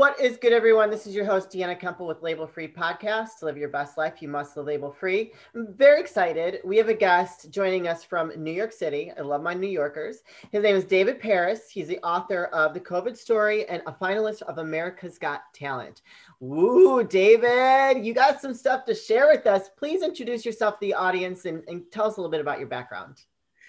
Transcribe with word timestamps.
What 0.00 0.18
is 0.18 0.38
good, 0.38 0.54
everyone? 0.54 0.88
This 0.88 1.06
is 1.06 1.14
your 1.14 1.26
host, 1.26 1.50
Deanna 1.50 1.78
Kemple 1.78 2.06
with 2.06 2.22
Label 2.22 2.46
Free 2.46 2.66
Podcast. 2.66 3.40
To 3.40 3.44
live 3.44 3.58
your 3.58 3.68
best 3.68 3.98
life, 3.98 4.22
you 4.22 4.28
must 4.28 4.56
live 4.56 4.64
label 4.64 4.90
free. 4.90 5.34
I'm 5.54 5.74
very 5.74 6.00
excited. 6.00 6.60
We 6.64 6.78
have 6.78 6.88
a 6.88 6.94
guest 6.94 7.50
joining 7.50 7.86
us 7.86 8.02
from 8.02 8.32
New 8.34 8.50
York 8.50 8.72
City. 8.72 9.12
I 9.18 9.20
love 9.20 9.42
my 9.42 9.52
New 9.52 9.68
Yorkers. 9.68 10.22
His 10.52 10.62
name 10.62 10.74
is 10.74 10.84
David 10.84 11.20
Paris. 11.20 11.68
He's 11.68 11.86
the 11.86 11.98
author 11.98 12.46
of 12.46 12.72
The 12.72 12.80
COVID 12.80 13.14
Story 13.14 13.68
and 13.68 13.82
a 13.86 13.92
finalist 13.92 14.40
of 14.40 14.56
America's 14.56 15.18
Got 15.18 15.42
Talent. 15.52 16.00
Woo, 16.40 17.04
David, 17.04 18.02
you 18.02 18.14
got 18.14 18.40
some 18.40 18.54
stuff 18.54 18.86
to 18.86 18.94
share 18.94 19.28
with 19.28 19.46
us. 19.46 19.68
Please 19.76 20.02
introduce 20.02 20.46
yourself 20.46 20.76
to 20.76 20.86
the 20.86 20.94
audience 20.94 21.44
and, 21.44 21.62
and 21.68 21.82
tell 21.92 22.06
us 22.06 22.16
a 22.16 22.20
little 22.22 22.30
bit 22.30 22.40
about 22.40 22.58
your 22.58 22.68
background. 22.68 23.24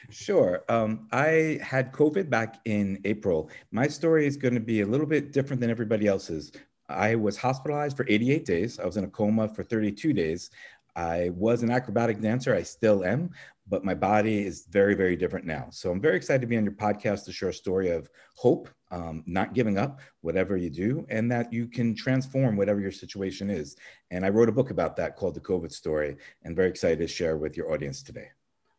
Sure. 0.10 0.64
Um, 0.68 1.08
I 1.12 1.60
had 1.62 1.94
COVID 1.94 2.30
back 2.30 2.60
in 2.66 3.00
April. 3.06 3.50
My 3.72 3.88
story 3.88 4.26
is 4.26 4.38
going 4.38 4.54
to 4.54 4.60
be 4.60 4.82
a 4.82 4.86
little 4.86 5.06
bit 5.06 5.32
different 5.32 5.62
than 5.62 5.70
everybody 5.70 6.08
else's. 6.08 6.52
I 6.90 7.16
was 7.16 7.38
hospitalized 7.38 7.96
for 7.96 8.06
88 8.10 8.46
days. 8.46 8.80
I 8.80 8.86
was 8.86 8.98
in 8.98 9.04
a 9.04 9.10
coma 9.10 9.48
for 9.48 9.64
32 9.64 10.14
days. 10.14 10.50
I 10.96 11.30
was 11.36 11.64
an 11.64 11.72
acrobatic 11.72 12.20
dancer. 12.20 12.54
I 12.54 12.64
still 12.64 13.06
am, 13.06 13.30
but 13.68 13.86
my 13.86 13.94
body 13.94 14.46
is 14.46 14.66
very, 14.70 14.94
very 14.94 15.16
different 15.16 15.46
now. 15.46 15.68
So 15.72 15.90
I'm 15.90 16.02
very 16.02 16.18
excited 16.18 16.42
to 16.42 16.48
be 16.48 16.58
on 16.58 16.66
your 16.66 16.74
podcast 16.74 17.24
to 17.26 17.32
share 17.32 17.50
a 17.50 17.54
story 17.54 17.92
of 17.92 18.10
hope, 18.36 18.70
um, 18.92 19.24
not 19.26 19.54
giving 19.54 19.78
up, 19.78 20.02
whatever 20.20 20.58
you 20.58 20.70
do, 20.70 21.06
and 21.10 21.32
that 21.32 21.54
you 21.54 21.68
can 21.68 21.96
transform 21.96 22.58
whatever 22.58 22.82
your 22.82 22.92
situation 22.92 23.50
is. 23.50 23.78
And 24.10 24.26
I 24.26 24.30
wrote 24.30 24.50
a 24.50 24.54
book 24.54 24.72
about 24.72 24.98
that 24.98 25.16
called 25.16 25.36
The 25.36 25.42
COVID 25.42 25.72
Story, 25.72 26.18
and 26.44 26.56
very 26.56 26.70
excited 26.70 27.00
to 27.00 27.08
share 27.08 27.38
with 27.38 27.56
your 27.56 27.72
audience 27.72 28.04
today. 28.04 28.32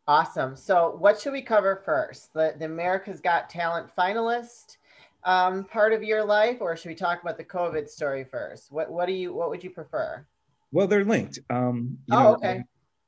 Awesome. 0.07 0.55
So, 0.57 0.95
what 0.99 1.19
should 1.19 1.31
we 1.31 1.41
cover 1.41 1.81
first? 1.85 2.33
The, 2.33 2.55
the 2.59 2.65
America's 2.65 3.21
Got 3.21 3.49
Talent 3.49 3.89
finalist 3.97 4.77
um, 5.23 5.63
part 5.63 5.93
of 5.93 6.03
your 6.03 6.25
life, 6.25 6.57
or 6.59 6.75
should 6.75 6.89
we 6.89 6.95
talk 6.95 7.21
about 7.21 7.37
the 7.37 7.43
COVID 7.45 7.87
story 7.87 8.25
first? 8.25 8.71
What 8.71 8.91
What 8.91 9.05
do 9.05 9.13
you 9.13 9.33
What 9.33 9.49
would 9.49 9.63
you 9.63 9.69
prefer? 9.69 10.25
Well, 10.71 10.87
they're 10.87 11.05
linked. 11.05 11.39
Um, 11.49 11.97
oh, 12.11 12.19
know, 12.19 12.33
okay. 12.33 12.57
Um, 12.57 12.63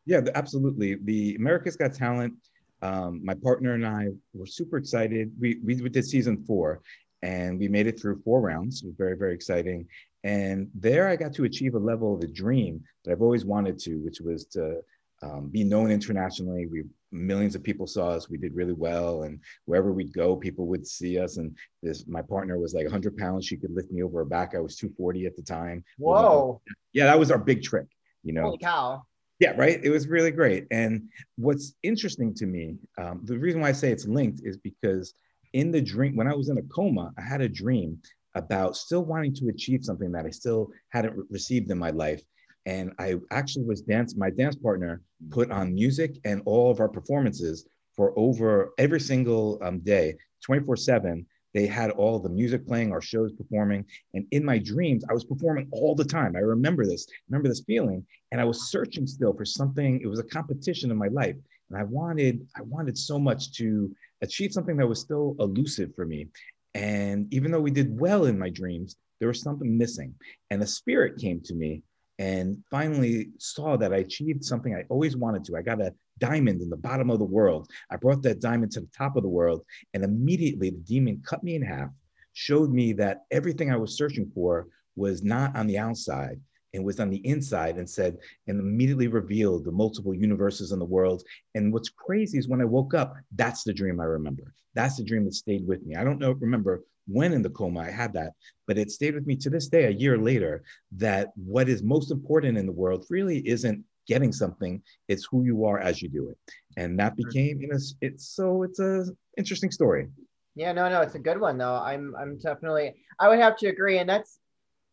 yeah, 0.05 0.21
absolutely. 0.35 0.95
The 0.95 1.35
America's 1.35 1.75
Got 1.75 1.93
Talent. 1.93 2.33
Um, 2.81 3.21
my 3.23 3.33
partner 3.33 3.73
and 3.73 3.85
I 3.85 4.07
were 4.33 4.45
super 4.45 4.77
excited. 4.77 5.31
We 5.37 5.59
we 5.63 5.75
did 5.75 6.05
season 6.05 6.45
four, 6.45 6.81
and 7.23 7.59
we 7.59 7.67
made 7.67 7.87
it 7.87 7.99
through 7.99 8.21
four 8.23 8.39
rounds. 8.39 8.83
It 8.83 8.87
was 8.87 8.95
very 8.95 9.17
very 9.17 9.33
exciting. 9.33 9.87
And 10.23 10.69
there, 10.73 11.07
I 11.07 11.17
got 11.17 11.33
to 11.33 11.43
achieve 11.43 11.75
a 11.75 11.79
level 11.79 12.15
of 12.15 12.21
a 12.21 12.27
dream 12.27 12.83
that 13.03 13.11
I've 13.11 13.21
always 13.21 13.45
wanted 13.45 13.77
to, 13.79 13.97
which 13.97 14.21
was 14.21 14.45
to 14.45 14.81
um, 15.25 15.49
be 15.49 15.63
known 15.63 15.91
internationally. 15.91 16.67
We 16.67 16.83
millions 17.11 17.55
of 17.55 17.63
people 17.63 17.87
saw 17.87 18.09
us. 18.09 18.29
We 18.29 18.37
did 18.37 18.55
really 18.55 18.73
well, 18.73 19.23
and 19.23 19.39
wherever 19.65 19.91
we'd 19.91 20.13
go, 20.13 20.35
people 20.35 20.67
would 20.67 20.85
see 20.85 21.17
us. 21.19 21.37
And 21.37 21.57
this, 21.81 22.05
my 22.07 22.21
partner 22.21 22.59
was 22.59 22.73
like 22.73 22.83
100 22.83 23.17
pounds. 23.17 23.45
She 23.45 23.57
could 23.57 23.71
lift 23.71 23.91
me 23.91 24.03
over 24.03 24.19
her 24.19 24.25
back. 24.25 24.53
I 24.55 24.59
was 24.59 24.75
240 24.75 25.25
at 25.25 25.35
the 25.35 25.41
time. 25.41 25.83
Whoa! 25.97 26.61
Yeah, 26.93 27.05
that 27.05 27.19
was 27.19 27.31
our 27.31 27.39
big 27.39 27.63
trick. 27.63 27.87
You 28.23 28.33
know. 28.33 28.43
Holy 28.43 28.57
cow! 28.57 29.03
Yeah, 29.39 29.51
right. 29.57 29.79
It 29.83 29.89
was 29.89 30.07
really 30.07 30.31
great. 30.31 30.65
And 30.71 31.09
what's 31.35 31.73
interesting 31.83 32.33
to 32.35 32.45
me, 32.45 32.77
um, 32.97 33.21
the 33.23 33.37
reason 33.37 33.59
why 33.59 33.69
I 33.69 33.73
say 33.73 33.91
it's 33.91 34.07
linked 34.07 34.41
is 34.45 34.57
because 34.57 35.13
in 35.51 35.71
the 35.71 35.81
dream, 35.81 36.15
when 36.15 36.27
I 36.27 36.33
was 36.33 36.47
in 36.49 36.57
a 36.57 36.63
coma, 36.63 37.11
I 37.17 37.21
had 37.21 37.41
a 37.41 37.49
dream 37.49 37.99
about 38.35 38.77
still 38.77 39.03
wanting 39.03 39.33
to 39.35 39.49
achieve 39.49 39.83
something 39.83 40.11
that 40.11 40.25
I 40.25 40.29
still 40.29 40.69
hadn't 40.89 41.17
re- 41.17 41.23
received 41.29 41.69
in 41.71 41.77
my 41.77 41.89
life 41.89 42.21
and 42.65 42.93
I 42.99 43.15
actually 43.31 43.65
was 43.65 43.81
dance. 43.81 44.15
My 44.15 44.29
dance 44.29 44.55
partner 44.55 45.01
put 45.29 45.51
on 45.51 45.73
music 45.73 46.15
and 46.25 46.41
all 46.45 46.71
of 46.71 46.79
our 46.79 46.89
performances 46.89 47.67
for 47.95 48.17
over 48.17 48.73
every 48.77 48.99
single 48.99 49.59
um, 49.61 49.79
day, 49.79 50.15
24 50.43 50.75
seven. 50.77 51.25
They 51.53 51.67
had 51.67 51.91
all 51.91 52.19
the 52.19 52.27
music 52.29 52.67
playing, 52.67 52.91
our 52.91 53.01
shows 53.01 53.31
performing, 53.31 53.85
and 54.13 54.25
in 54.31 54.43
my 54.43 54.57
dreams, 54.57 55.05
I 55.09 55.13
was 55.13 55.23
performing 55.23 55.69
all 55.71 55.95
the 55.95 56.03
time. 56.03 56.35
I 56.35 56.39
remember 56.39 56.85
this, 56.85 57.07
remember 57.29 57.47
this 57.47 57.63
feeling, 57.65 58.05
and 58.33 58.41
I 58.41 58.43
was 58.43 58.69
searching 58.69 59.07
still 59.07 59.33
for 59.33 59.45
something. 59.45 60.01
It 60.01 60.07
was 60.07 60.19
a 60.19 60.23
competition 60.23 60.91
in 60.91 60.97
my 60.97 61.07
life, 61.07 61.37
and 61.69 61.79
I 61.79 61.83
wanted, 61.83 62.45
I 62.57 62.61
wanted 62.63 62.97
so 62.97 63.17
much 63.17 63.53
to 63.53 63.89
achieve 64.21 64.51
something 64.51 64.75
that 64.77 64.87
was 64.87 64.99
still 64.99 65.37
elusive 65.39 65.95
for 65.95 66.05
me. 66.05 66.27
And 66.73 67.33
even 67.33 67.51
though 67.51 67.61
we 67.61 67.71
did 67.71 67.97
well 67.97 68.25
in 68.25 68.37
my 68.37 68.49
dreams, 68.49 68.97
there 69.19 69.29
was 69.29 69.41
something 69.41 69.77
missing. 69.77 70.13
And 70.51 70.61
a 70.61 70.67
spirit 70.67 71.17
came 71.17 71.39
to 71.45 71.55
me 71.55 71.83
and 72.19 72.57
finally 72.71 73.29
saw 73.39 73.75
that 73.77 73.93
I 73.93 73.97
achieved 73.97 74.43
something 74.43 74.73
I 74.73 74.85
always 74.89 75.17
wanted 75.17 75.43
to. 75.45 75.57
I 75.57 75.61
got 75.61 75.81
a 75.81 75.93
diamond 76.19 76.61
in 76.61 76.69
the 76.69 76.77
bottom 76.77 77.09
of 77.09 77.19
the 77.19 77.25
world. 77.25 77.69
I 77.89 77.97
brought 77.97 78.21
that 78.23 78.39
diamond 78.39 78.71
to 78.73 78.81
the 78.81 78.89
top 78.97 79.15
of 79.15 79.23
the 79.23 79.29
world, 79.29 79.63
and 79.93 80.03
immediately 80.03 80.69
the 80.69 80.77
demon 80.77 81.21
cut 81.25 81.43
me 81.43 81.55
in 81.55 81.61
half, 81.61 81.89
showed 82.33 82.71
me 82.71 82.93
that 82.93 83.23
everything 83.31 83.71
I 83.71 83.77
was 83.77 83.97
searching 83.97 84.31
for 84.33 84.67
was 84.95 85.23
not 85.23 85.55
on 85.55 85.67
the 85.67 85.77
outside 85.77 86.39
and 86.73 86.83
was 86.83 86.99
on 86.99 87.09
the 87.09 87.25
inside 87.25 87.77
and 87.77 87.89
said, 87.89 88.17
and 88.47 88.59
immediately 88.59 89.07
revealed 89.07 89.65
the 89.65 89.71
multiple 89.71 90.13
universes 90.13 90.71
in 90.71 90.79
the 90.79 90.85
world. 90.85 91.23
And 91.53 91.71
what's 91.71 91.89
crazy 91.89 92.37
is 92.37 92.47
when 92.47 92.61
I 92.61 92.65
woke 92.65 92.93
up, 92.93 93.15
that's 93.33 93.63
the 93.63 93.73
dream 93.73 93.99
I 93.99 94.05
remember. 94.05 94.53
That's 94.73 94.97
the 94.97 95.03
dream 95.03 95.23
that 95.25 95.33
stayed 95.33 95.65
with 95.65 95.85
me. 95.85 95.95
I 95.95 96.03
don't 96.03 96.19
know, 96.19 96.33
remember 96.33 96.83
when 97.07 97.33
in 97.33 97.41
the 97.41 97.49
coma 97.49 97.81
I 97.81 97.91
had 97.91 98.13
that, 98.13 98.33
but 98.67 98.77
it 98.77 98.91
stayed 98.91 99.15
with 99.15 99.27
me 99.27 99.35
to 99.37 99.49
this 99.49 99.67
day, 99.67 99.85
a 99.85 99.91
year 99.91 100.17
later, 100.17 100.63
that 100.93 101.31
what 101.35 101.69
is 101.69 101.83
most 101.83 102.11
important 102.11 102.57
in 102.57 102.65
the 102.65 102.71
world 102.71 103.05
really 103.09 103.47
isn't 103.47 103.83
getting 104.07 104.31
something, 104.31 104.81
it's 105.07 105.25
who 105.25 105.43
you 105.43 105.65
are 105.65 105.79
as 105.79 106.01
you 106.01 106.09
do 106.09 106.29
it. 106.29 106.37
And 106.77 106.99
that 106.99 107.13
mm-hmm. 107.13 107.27
became, 107.27 107.61
you 107.61 107.67
know, 107.67 107.77
it's 108.01 108.27
so 108.29 108.63
it's 108.63 108.79
a 108.79 109.05
interesting 109.37 109.71
story. 109.71 110.07
Yeah, 110.55 110.71
no, 110.71 110.87
no, 110.89 111.01
it's 111.01 111.15
a 111.15 111.19
good 111.19 111.39
one 111.39 111.57
though. 111.57 111.75
I'm 111.75 112.15
I'm 112.15 112.37
definitely 112.37 112.95
I 113.19 113.29
would 113.29 113.39
have 113.39 113.57
to 113.57 113.67
agree. 113.67 113.99
And 113.99 114.09
that's 114.09 114.39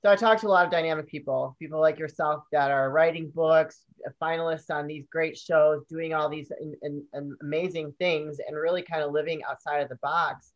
so 0.03 0.11
I 0.11 0.17
talked 0.17 0.41
to 0.41 0.49
a 0.49 0.49
lot 0.49 0.65
of 0.65 0.73
dynamic 0.73 1.07
people, 1.07 1.57
people 1.61 1.81
like 1.81 1.99
yourself 1.99 2.43
that 2.51 2.73
are 2.73 2.91
writing 2.91 3.31
books, 3.33 3.83
finalists 4.21 4.69
on 4.69 4.89
these 4.89 5.07
great 5.07 5.39
shows, 5.39 5.85
doing 5.89 6.13
all 6.13 6.29
these 6.29 6.51
in, 6.61 6.75
in, 6.83 7.05
in 7.15 7.37
amazing 7.41 7.95
things, 8.01 8.39
and 8.45 8.57
really 8.57 8.83
kind 8.83 9.03
of 9.03 9.13
living 9.13 9.43
outside 9.49 9.79
of 9.79 9.89
the 9.89 9.99
box 10.03 10.53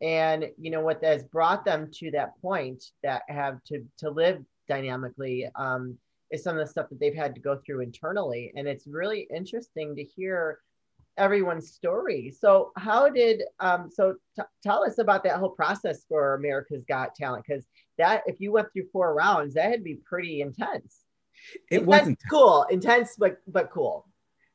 and 0.00 0.48
you 0.58 0.70
know 0.70 0.80
what 0.80 1.02
has 1.04 1.24
brought 1.24 1.64
them 1.64 1.90
to 1.92 2.10
that 2.10 2.40
point 2.40 2.82
that 3.02 3.22
have 3.28 3.62
to 3.64 3.84
to 3.98 4.10
live 4.10 4.42
dynamically 4.68 5.48
um, 5.56 5.98
is 6.30 6.42
some 6.42 6.56
of 6.56 6.64
the 6.64 6.70
stuff 6.70 6.88
that 6.88 7.00
they've 7.00 7.14
had 7.14 7.34
to 7.34 7.40
go 7.40 7.58
through 7.64 7.80
internally. 7.80 8.52
And 8.56 8.68
it's 8.68 8.86
really 8.86 9.26
interesting 9.34 9.96
to 9.96 10.04
hear 10.04 10.60
everyone's 11.16 11.72
story. 11.72 12.32
So 12.38 12.70
how 12.76 13.08
did 13.10 13.42
um, 13.58 13.90
so 13.92 14.14
t- 14.36 14.42
tell 14.62 14.84
us 14.84 14.98
about 14.98 15.24
that 15.24 15.36
whole 15.36 15.50
process 15.50 16.04
for 16.08 16.34
america's 16.34 16.84
got 16.84 17.14
talent 17.14 17.44
because 17.46 17.66
that 17.98 18.22
if 18.26 18.40
you 18.40 18.52
went 18.52 18.72
through 18.72 18.86
four 18.92 19.12
rounds 19.14 19.54
that 19.54 19.70
had 19.70 19.80
to 19.80 19.84
be 19.84 19.96
pretty 19.96 20.40
intense. 20.40 21.00
It 21.70 21.84
wasn't 21.84 22.18
cool 22.30 22.66
intense 22.70 23.16
but 23.18 23.38
but 23.48 23.70
cool 23.70 24.06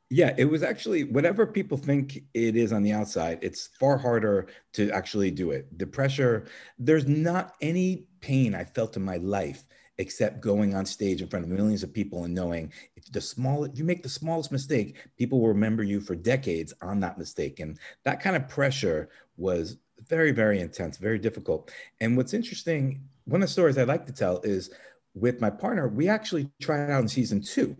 yeah, 0.08 0.34
it 0.38 0.44
was 0.44 0.62
actually 0.62 1.04
whatever 1.04 1.46
people 1.46 1.76
think 1.76 2.22
it 2.32 2.56
is 2.56 2.72
on 2.72 2.82
the 2.82 2.92
outside, 2.92 3.38
it's 3.42 3.70
far 3.80 3.98
harder 3.98 4.46
to 4.74 4.90
actually 4.90 5.30
do 5.30 5.50
it. 5.50 5.66
The 5.78 5.86
pressure, 5.86 6.46
there's 6.78 7.06
not 7.06 7.54
any 7.60 8.06
pain 8.20 8.54
I 8.54 8.64
felt 8.64 8.96
in 8.96 9.04
my 9.04 9.16
life 9.16 9.64
except 9.98 10.42
going 10.42 10.74
on 10.74 10.84
stage 10.84 11.22
in 11.22 11.28
front 11.28 11.44
of 11.44 11.50
millions 11.50 11.82
of 11.82 11.92
people 11.92 12.24
and 12.24 12.34
knowing 12.34 12.70
if 12.96 13.10
the 13.12 13.20
small 13.20 13.64
if 13.64 13.78
you 13.78 13.84
make 13.84 14.02
the 14.02 14.08
smallest 14.08 14.52
mistake, 14.52 14.96
people 15.16 15.40
will 15.40 15.48
remember 15.48 15.82
you 15.82 16.00
for 16.00 16.14
decades 16.14 16.72
on 16.82 17.00
that 17.00 17.18
mistake. 17.18 17.60
And 17.60 17.78
that 18.04 18.20
kind 18.20 18.36
of 18.36 18.48
pressure 18.48 19.08
was 19.36 19.78
very, 20.06 20.30
very 20.30 20.60
intense, 20.60 20.98
very 20.98 21.18
difficult. 21.18 21.72
And 22.00 22.16
what's 22.16 22.34
interesting, 22.34 23.00
one 23.24 23.42
of 23.42 23.48
the 23.48 23.52
stories 23.52 23.78
I 23.78 23.84
like 23.84 24.06
to 24.06 24.12
tell 24.12 24.40
is 24.42 24.70
with 25.14 25.40
my 25.40 25.50
partner, 25.50 25.88
we 25.88 26.08
actually 26.08 26.48
tried 26.60 26.90
out 26.90 27.00
in 27.00 27.08
season 27.08 27.40
two 27.40 27.76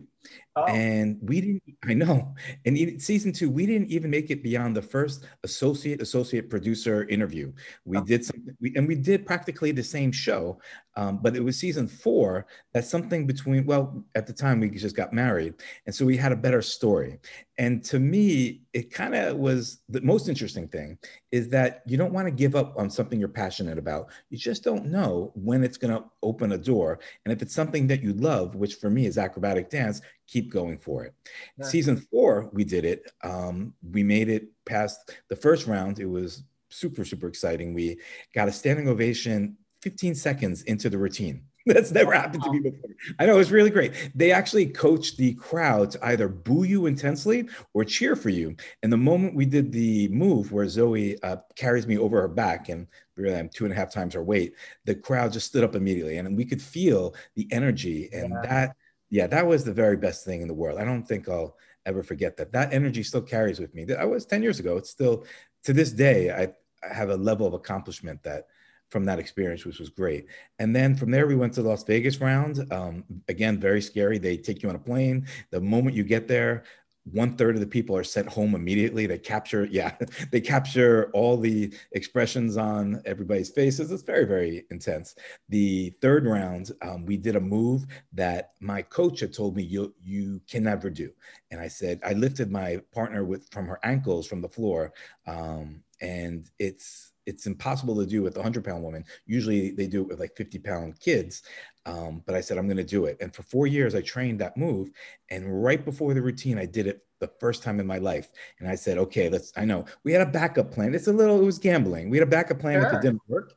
Oh. 0.55 0.65
And 0.65 1.19
we 1.21 1.41
didn't, 1.41 1.63
I 1.85 1.93
know. 1.93 2.33
And 2.65 2.75
in 2.77 2.99
season 2.99 3.31
two, 3.31 3.49
we 3.49 3.65
didn't 3.65 3.89
even 3.89 4.09
make 4.09 4.31
it 4.31 4.43
beyond 4.43 4.75
the 4.75 4.81
first 4.81 5.25
associate, 5.43 6.01
associate 6.01 6.49
producer 6.49 7.07
interview. 7.07 7.53
We 7.85 7.97
oh. 7.97 8.03
did 8.03 8.25
something, 8.25 8.55
we, 8.59 8.73
and 8.75 8.87
we 8.87 8.95
did 8.95 9.25
practically 9.25 9.71
the 9.71 9.83
same 9.83 10.11
show, 10.11 10.59
um, 10.95 11.19
but 11.21 11.35
it 11.35 11.43
was 11.43 11.57
season 11.59 11.87
four 11.87 12.47
that's 12.73 12.89
something 12.89 13.27
between, 13.27 13.65
well, 13.65 14.03
at 14.15 14.25
the 14.25 14.33
time 14.33 14.59
we 14.59 14.69
just 14.71 14.95
got 14.95 15.13
married. 15.13 15.53
And 15.85 15.93
so 15.93 16.05
we 16.05 16.17
had 16.17 16.31
a 16.31 16.35
better 16.35 16.61
story. 16.61 17.19
And 17.59 17.83
to 17.85 17.99
me, 17.99 18.61
it 18.73 18.91
kind 18.93 19.15
of 19.15 19.37
was 19.37 19.81
the 19.89 20.01
most 20.01 20.29
interesting 20.29 20.67
thing 20.67 20.97
is 21.31 21.49
that 21.49 21.81
you 21.85 21.97
don't 21.97 22.13
want 22.13 22.27
to 22.27 22.31
give 22.31 22.55
up 22.55 22.77
on 22.77 22.89
something 22.89 23.19
you're 23.19 23.29
passionate 23.29 23.77
about. 23.77 24.09
You 24.29 24.37
just 24.37 24.63
don't 24.63 24.85
know 24.85 25.31
when 25.35 25.63
it's 25.63 25.77
going 25.77 25.93
to 25.93 26.05
open 26.21 26.51
a 26.51 26.57
door. 26.57 26.99
And 27.25 27.33
if 27.33 27.41
it's 27.41 27.55
something 27.55 27.87
that 27.87 28.03
you 28.03 28.13
love, 28.13 28.55
which 28.55 28.75
for 28.75 28.89
me 28.89 29.05
is 29.05 29.17
acrobatic 29.17 29.69
dance, 29.69 30.01
keep 30.27 30.51
going 30.51 30.77
for 30.77 31.03
it. 31.03 31.13
Yeah. 31.57 31.65
Season 31.65 31.97
four, 31.97 32.49
we 32.53 32.63
did 32.63 32.85
it. 32.85 33.11
Um, 33.23 33.73
we 33.91 34.03
made 34.03 34.29
it 34.29 34.49
past 34.65 35.11
the 35.29 35.35
first 35.35 35.67
round. 35.67 35.99
It 35.99 36.05
was 36.05 36.43
super, 36.69 37.05
super 37.05 37.27
exciting. 37.27 37.73
We 37.73 37.99
got 38.33 38.47
a 38.47 38.51
standing 38.51 38.87
ovation 38.87 39.57
15 39.81 40.15
seconds 40.15 40.63
into 40.63 40.89
the 40.89 40.97
routine. 40.97 41.43
That's 41.65 41.91
never 41.91 42.13
happened 42.13 42.43
to 42.43 42.51
me 42.51 42.59
before. 42.59 42.89
I 43.19 43.25
know 43.25 43.39
it's 43.39 43.51
really 43.51 43.69
great. 43.69 44.11
They 44.15 44.31
actually 44.31 44.67
coach 44.67 45.17
the 45.17 45.33
crowd 45.33 45.91
to 45.91 46.05
either 46.05 46.29
boo 46.29 46.63
you 46.63 46.85
intensely 46.85 47.49
or 47.73 47.83
cheer 47.83 48.15
for 48.15 48.29
you. 48.29 48.55
And 48.83 48.93
the 48.93 48.97
moment 48.97 49.35
we 49.35 49.45
did 49.45 49.73
the 49.73 50.07
move 50.07 50.53
where 50.53 50.69
Zoe 50.69 51.21
uh, 51.23 51.37
carries 51.57 51.85
me 51.85 51.97
over 51.97 52.21
her 52.21 52.29
back, 52.29 52.69
and 52.69 52.87
really 53.17 53.35
I'm 53.35 53.49
two 53.49 53.65
and 53.65 53.73
a 53.73 53.75
half 53.75 53.91
times 53.91 54.13
her 54.13 54.23
weight, 54.23 54.53
the 54.85 54.95
crowd 54.95 55.33
just 55.33 55.47
stood 55.47 55.65
up 55.65 55.75
immediately, 55.75 56.17
and 56.17 56.37
we 56.37 56.45
could 56.45 56.61
feel 56.61 57.13
the 57.35 57.47
energy. 57.51 58.09
And 58.13 58.31
yeah. 58.31 58.49
that, 58.49 58.75
yeah, 59.09 59.27
that 59.27 59.47
was 59.47 59.63
the 59.63 59.73
very 59.73 59.97
best 59.97 60.25
thing 60.25 60.41
in 60.41 60.47
the 60.47 60.53
world. 60.53 60.79
I 60.79 60.85
don't 60.85 61.03
think 61.03 61.29
I'll 61.29 61.55
ever 61.85 62.03
forget 62.03 62.37
that. 62.37 62.51
That 62.51 62.73
energy 62.73 63.03
still 63.03 63.21
carries 63.21 63.59
with 63.59 63.73
me. 63.73 63.85
That 63.85 63.99
I 63.99 64.05
was 64.05 64.25
10 64.25 64.43
years 64.43 64.59
ago. 64.59 64.77
It's 64.77 64.89
still 64.89 65.25
to 65.63 65.73
this 65.73 65.91
day. 65.91 66.31
I, 66.31 66.53
I 66.87 66.93
have 66.93 67.09
a 67.09 67.15
level 67.15 67.47
of 67.47 67.53
accomplishment 67.53 68.21
that 68.23 68.47
from 68.89 69.03
that 69.05 69.19
experience, 69.19 69.65
which 69.65 69.79
was 69.79 69.89
great. 69.89 70.27
And 70.59 70.75
then 70.75 70.95
from 70.95 71.11
there, 71.11 71.27
we 71.27 71.35
went 71.35 71.53
to 71.53 71.61
the 71.61 71.69
Las 71.69 71.83
Vegas 71.83 72.21
round. 72.21 72.71
Um, 72.71 73.03
again, 73.27 73.59
very 73.59 73.81
scary. 73.81 74.17
They 74.17 74.37
take 74.37 74.63
you 74.63 74.69
on 74.69 74.75
a 74.75 74.79
plane. 74.79 75.27
The 75.51 75.59
moment 75.59 75.95
you 75.95 76.03
get 76.03 76.27
there, 76.27 76.63
one 77.11 77.35
third 77.35 77.55
of 77.55 77.61
the 77.61 77.67
people 77.67 77.95
are 77.95 78.03
sent 78.03 78.27
home 78.27 78.55
immediately. 78.55 79.07
They 79.07 79.17
capture, 79.17 79.65
yeah, 79.71 79.95
they 80.31 80.41
capture 80.41 81.09
all 81.13 81.37
the 81.37 81.73
expressions 81.91 82.57
on 82.57 83.01
everybody's 83.05 83.49
faces. 83.49 83.91
It's 83.91 84.03
very, 84.03 84.25
very 84.25 84.65
intense. 84.71 85.15
The 85.49 85.91
third 86.01 86.25
round, 86.25 86.71
um, 86.81 87.05
we 87.05 87.17
did 87.17 87.35
a 87.35 87.41
move 87.41 87.85
that 88.13 88.51
my 88.59 88.81
coach 88.81 89.19
had 89.19 89.33
told 89.33 89.55
me 89.55 89.63
you 89.63 89.93
you 90.03 90.41
can 90.49 90.63
never 90.63 90.89
do, 90.89 91.11
and 91.51 91.59
I 91.59 91.67
said 91.67 91.99
I 92.03 92.13
lifted 92.13 92.51
my 92.51 92.81
partner 92.93 93.23
with 93.23 93.49
from 93.51 93.67
her 93.67 93.79
ankles 93.83 94.27
from 94.27 94.41
the 94.41 94.49
floor, 94.49 94.93
um, 95.25 95.83
and 96.01 96.49
it's 96.59 97.13
it's 97.27 97.45
impossible 97.45 97.95
to 97.97 98.05
do 98.05 98.23
with 98.23 98.35
a 98.37 98.39
100 98.39 98.63
pound 98.63 98.81
woman. 98.81 99.03
Usually 99.25 99.71
they 99.71 99.85
do 99.85 100.01
it 100.01 100.07
with 100.07 100.19
like 100.19 100.35
50 100.35 100.57
pound 100.59 100.99
kids. 100.99 101.43
Um, 101.85 102.23
but 102.25 102.35
I 102.35 102.41
said, 102.41 102.57
I'm 102.57 102.67
going 102.67 102.77
to 102.77 102.83
do 102.83 103.05
it. 103.05 103.17
And 103.21 103.35
for 103.35 103.43
four 103.43 103.67
years, 103.67 103.93
I 103.93 104.01
trained 104.01 104.39
that 104.39 104.57
move. 104.57 104.89
And 105.29 105.63
right 105.63 105.83
before 105.83 106.13
the 106.13 106.21
routine, 106.21 106.57
I 106.57 106.65
did 106.65 106.87
it 106.87 107.03
the 107.19 107.29
first 107.39 107.63
time 107.63 107.79
in 107.79 107.85
my 107.85 107.97
life. 107.97 108.29
And 108.59 108.67
I 108.67 108.75
said, 108.75 108.97
okay, 108.97 109.29
let's, 109.29 109.51
I 109.57 109.65
know 109.65 109.85
we 110.03 110.13
had 110.13 110.21
a 110.21 110.31
backup 110.31 110.71
plan. 110.71 110.95
It's 110.95 111.07
a 111.07 111.13
little, 111.13 111.39
it 111.39 111.45
was 111.45 111.59
gambling. 111.59 112.09
We 112.09 112.17
had 112.17 112.27
a 112.27 112.31
backup 112.31 112.59
plan 112.59 112.81
sure. 112.81 112.87
if 112.87 112.93
it 112.93 113.01
didn't 113.01 113.21
work. 113.27 113.53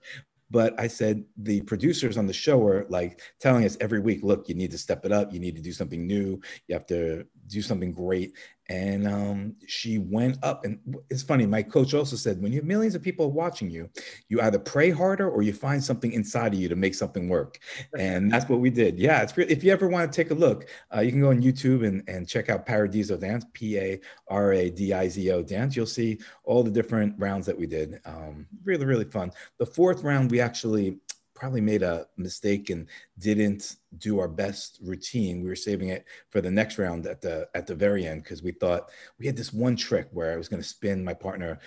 But 0.52 0.78
I 0.80 0.88
said, 0.88 1.24
the 1.36 1.60
producers 1.60 2.18
on 2.18 2.26
the 2.26 2.32
show 2.32 2.58
were 2.58 2.86
like 2.88 3.20
telling 3.38 3.64
us 3.64 3.76
every 3.80 4.00
week, 4.00 4.24
look, 4.24 4.48
you 4.48 4.56
need 4.56 4.72
to 4.72 4.78
step 4.78 5.04
it 5.04 5.12
up. 5.12 5.32
You 5.32 5.38
need 5.38 5.54
to 5.54 5.62
do 5.62 5.72
something 5.72 6.06
new. 6.06 6.40
You 6.66 6.74
have 6.74 6.86
to 6.86 7.24
do 7.46 7.62
something 7.62 7.92
great 7.92 8.32
and 8.70 9.08
um, 9.08 9.56
she 9.66 9.98
went 9.98 10.38
up 10.44 10.64
and 10.64 10.78
it's 11.10 11.24
funny 11.24 11.44
my 11.44 11.60
coach 11.60 11.92
also 11.92 12.14
said 12.14 12.40
when 12.40 12.52
you 12.52 12.60
have 12.60 12.66
millions 12.66 12.94
of 12.94 13.02
people 13.02 13.32
watching 13.32 13.68
you 13.68 13.90
you 14.28 14.40
either 14.42 14.60
pray 14.60 14.90
harder 14.90 15.28
or 15.28 15.42
you 15.42 15.52
find 15.52 15.82
something 15.82 16.12
inside 16.12 16.54
of 16.54 16.60
you 16.60 16.68
to 16.68 16.76
make 16.76 16.94
something 16.94 17.28
work. 17.28 17.58
And 17.98 18.30
that's 18.32 18.48
what 18.48 18.60
we 18.60 18.70
did. 18.70 18.98
Yeah 18.98 19.22
it's 19.22 19.36
if 19.36 19.64
you 19.64 19.72
ever 19.72 19.88
want 19.88 20.10
to 20.10 20.16
take 20.16 20.30
a 20.30 20.34
look 20.34 20.68
uh, 20.94 21.00
you 21.00 21.10
can 21.10 21.20
go 21.20 21.30
on 21.30 21.42
youtube 21.42 21.84
and, 21.86 22.08
and 22.08 22.28
check 22.28 22.48
out 22.48 22.64
paradizo 22.64 23.18
dance 23.18 23.44
p-a-r-a-d-i-z-o 23.52 25.42
dance. 25.42 25.74
You'll 25.74 25.86
see 25.86 26.18
all 26.44 26.62
the 26.62 26.70
different 26.70 27.14
rounds 27.18 27.46
that 27.46 27.58
we 27.58 27.66
did. 27.66 28.00
Um, 28.04 28.46
really 28.64 28.86
really 28.86 29.04
fun. 29.04 29.32
The 29.58 29.66
fourth 29.66 30.04
round 30.04 30.30
we 30.30 30.40
actually 30.40 30.98
probably 31.40 31.62
made 31.62 31.82
a 31.82 32.06
mistake 32.18 32.68
and 32.68 32.86
didn't 33.18 33.76
do 33.96 34.20
our 34.20 34.28
best 34.28 34.78
routine. 34.82 35.42
We 35.42 35.48
were 35.48 35.56
saving 35.56 35.88
it 35.88 36.04
for 36.28 36.42
the 36.42 36.50
next 36.50 36.78
round 36.78 37.06
at 37.06 37.22
the 37.22 37.48
at 37.54 37.66
the 37.66 37.74
very 37.74 38.06
end 38.06 38.22
because 38.22 38.42
we 38.42 38.52
thought 38.52 38.90
we 39.18 39.26
had 39.26 39.38
this 39.38 39.52
one 39.52 39.74
trick 39.74 40.08
where 40.12 40.32
I 40.32 40.36
was 40.36 40.48
going 40.48 40.62
to 40.62 40.68
spin 40.68 41.02
my 41.02 41.14
partner 41.14 41.58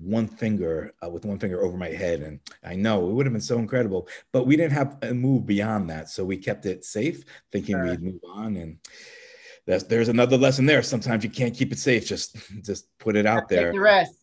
one 0.00 0.26
finger 0.26 0.94
uh, 1.04 1.10
with 1.10 1.26
one 1.26 1.38
finger 1.38 1.62
over 1.62 1.76
my 1.76 1.90
head. 1.90 2.22
And 2.22 2.40
i 2.64 2.74
know 2.74 3.10
it 3.10 3.12
would 3.12 3.26
have 3.26 3.34
been 3.34 3.42
so 3.42 3.58
incredible 3.58 4.08
but 4.32 4.46
we 4.46 4.56
didn't 4.56 4.72
have 4.72 4.96
a 5.02 5.12
move 5.12 5.46
beyond 5.46 5.90
that. 5.90 6.08
So 6.08 6.24
we 6.24 6.38
kept 6.38 6.64
it 6.64 6.84
safe 6.84 7.22
thinking 7.52 7.76
sure. 7.76 7.84
we'd 7.84 8.02
move 8.02 8.20
on. 8.32 8.56
And 8.56 8.78
that's 9.66 9.84
there's 9.84 10.08
another 10.08 10.38
lesson 10.38 10.64
there. 10.64 10.82
Sometimes 10.82 11.22
you 11.22 11.30
can't 11.30 11.54
keep 11.54 11.70
it 11.70 11.78
safe. 11.78 12.06
Just 12.06 12.38
just 12.62 12.86
put 12.98 13.16
it 13.16 13.26
out 13.26 13.50
there. 13.50 13.72
the 13.72 13.80
rest 13.80 14.21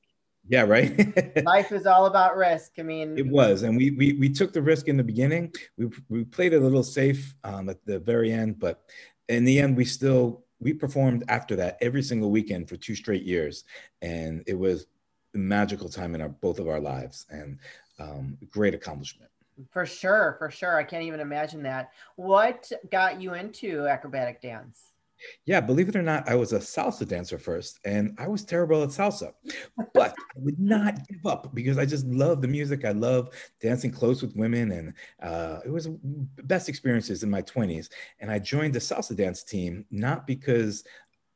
yeah, 0.49 0.63
right. 0.63 1.43
Life 1.45 1.71
is 1.71 1.85
all 1.85 2.07
about 2.07 2.35
risk. 2.35 2.73
I 2.79 2.81
mean, 2.81 3.17
it 3.17 3.27
was, 3.27 3.61
and 3.61 3.77
we 3.77 3.91
we 3.91 4.13
we 4.13 4.29
took 4.29 4.51
the 4.51 4.61
risk 4.61 4.87
in 4.87 4.97
the 4.97 5.03
beginning. 5.03 5.53
We 5.77 5.89
we 6.09 6.23
played 6.25 6.55
a 6.55 6.59
little 6.59 6.83
safe 6.83 7.35
um, 7.43 7.69
at 7.69 7.85
the 7.85 7.99
very 7.99 8.31
end, 8.31 8.59
but 8.59 8.81
in 9.27 9.45
the 9.45 9.59
end, 9.59 9.77
we 9.77 9.85
still 9.85 10.43
we 10.59 10.73
performed 10.73 11.23
after 11.27 11.55
that 11.57 11.77
every 11.81 12.01
single 12.01 12.31
weekend 12.31 12.67
for 12.67 12.77
two 12.77 12.95
straight 12.95 13.23
years, 13.23 13.63
and 14.01 14.43
it 14.47 14.57
was 14.57 14.87
a 15.35 15.37
magical 15.37 15.87
time 15.87 16.15
in 16.15 16.21
our 16.21 16.29
both 16.29 16.57
of 16.57 16.67
our 16.67 16.79
lives, 16.79 17.27
and 17.29 17.59
um, 17.99 18.35
great 18.49 18.73
accomplishment. 18.73 19.29
For 19.71 19.85
sure, 19.85 20.35
for 20.39 20.49
sure. 20.49 20.77
I 20.77 20.83
can't 20.83 21.03
even 21.03 21.19
imagine 21.19 21.61
that. 21.63 21.91
What 22.15 22.71
got 22.89 23.21
you 23.21 23.35
into 23.35 23.87
acrobatic 23.87 24.41
dance? 24.41 24.93
Yeah, 25.45 25.61
believe 25.61 25.89
it 25.89 25.95
or 25.95 26.01
not, 26.01 26.27
I 26.27 26.35
was 26.35 26.53
a 26.53 26.59
salsa 26.59 27.07
dancer 27.07 27.37
first, 27.37 27.79
and 27.85 28.15
I 28.17 28.27
was 28.27 28.43
terrible 28.43 28.83
at 28.83 28.89
salsa, 28.89 29.33
but 29.93 30.11
I 30.11 30.37
would 30.37 30.59
not 30.59 31.07
give 31.07 31.25
up 31.25 31.53
because 31.53 31.77
I 31.77 31.85
just 31.85 32.05
love 32.05 32.41
the 32.41 32.47
music. 32.47 32.85
I 32.85 32.91
love 32.91 33.29
dancing 33.61 33.91
close 33.91 34.21
with 34.21 34.35
women, 34.35 34.71
and 34.71 34.93
uh, 35.21 35.59
it 35.65 35.69
was 35.69 35.85
the 35.85 36.43
best 36.43 36.69
experiences 36.69 37.23
in 37.23 37.29
my 37.29 37.41
20s. 37.41 37.89
And 38.19 38.31
I 38.31 38.39
joined 38.39 38.73
the 38.73 38.79
salsa 38.79 39.15
dance 39.15 39.43
team 39.43 39.85
not 39.91 40.27
because 40.27 40.83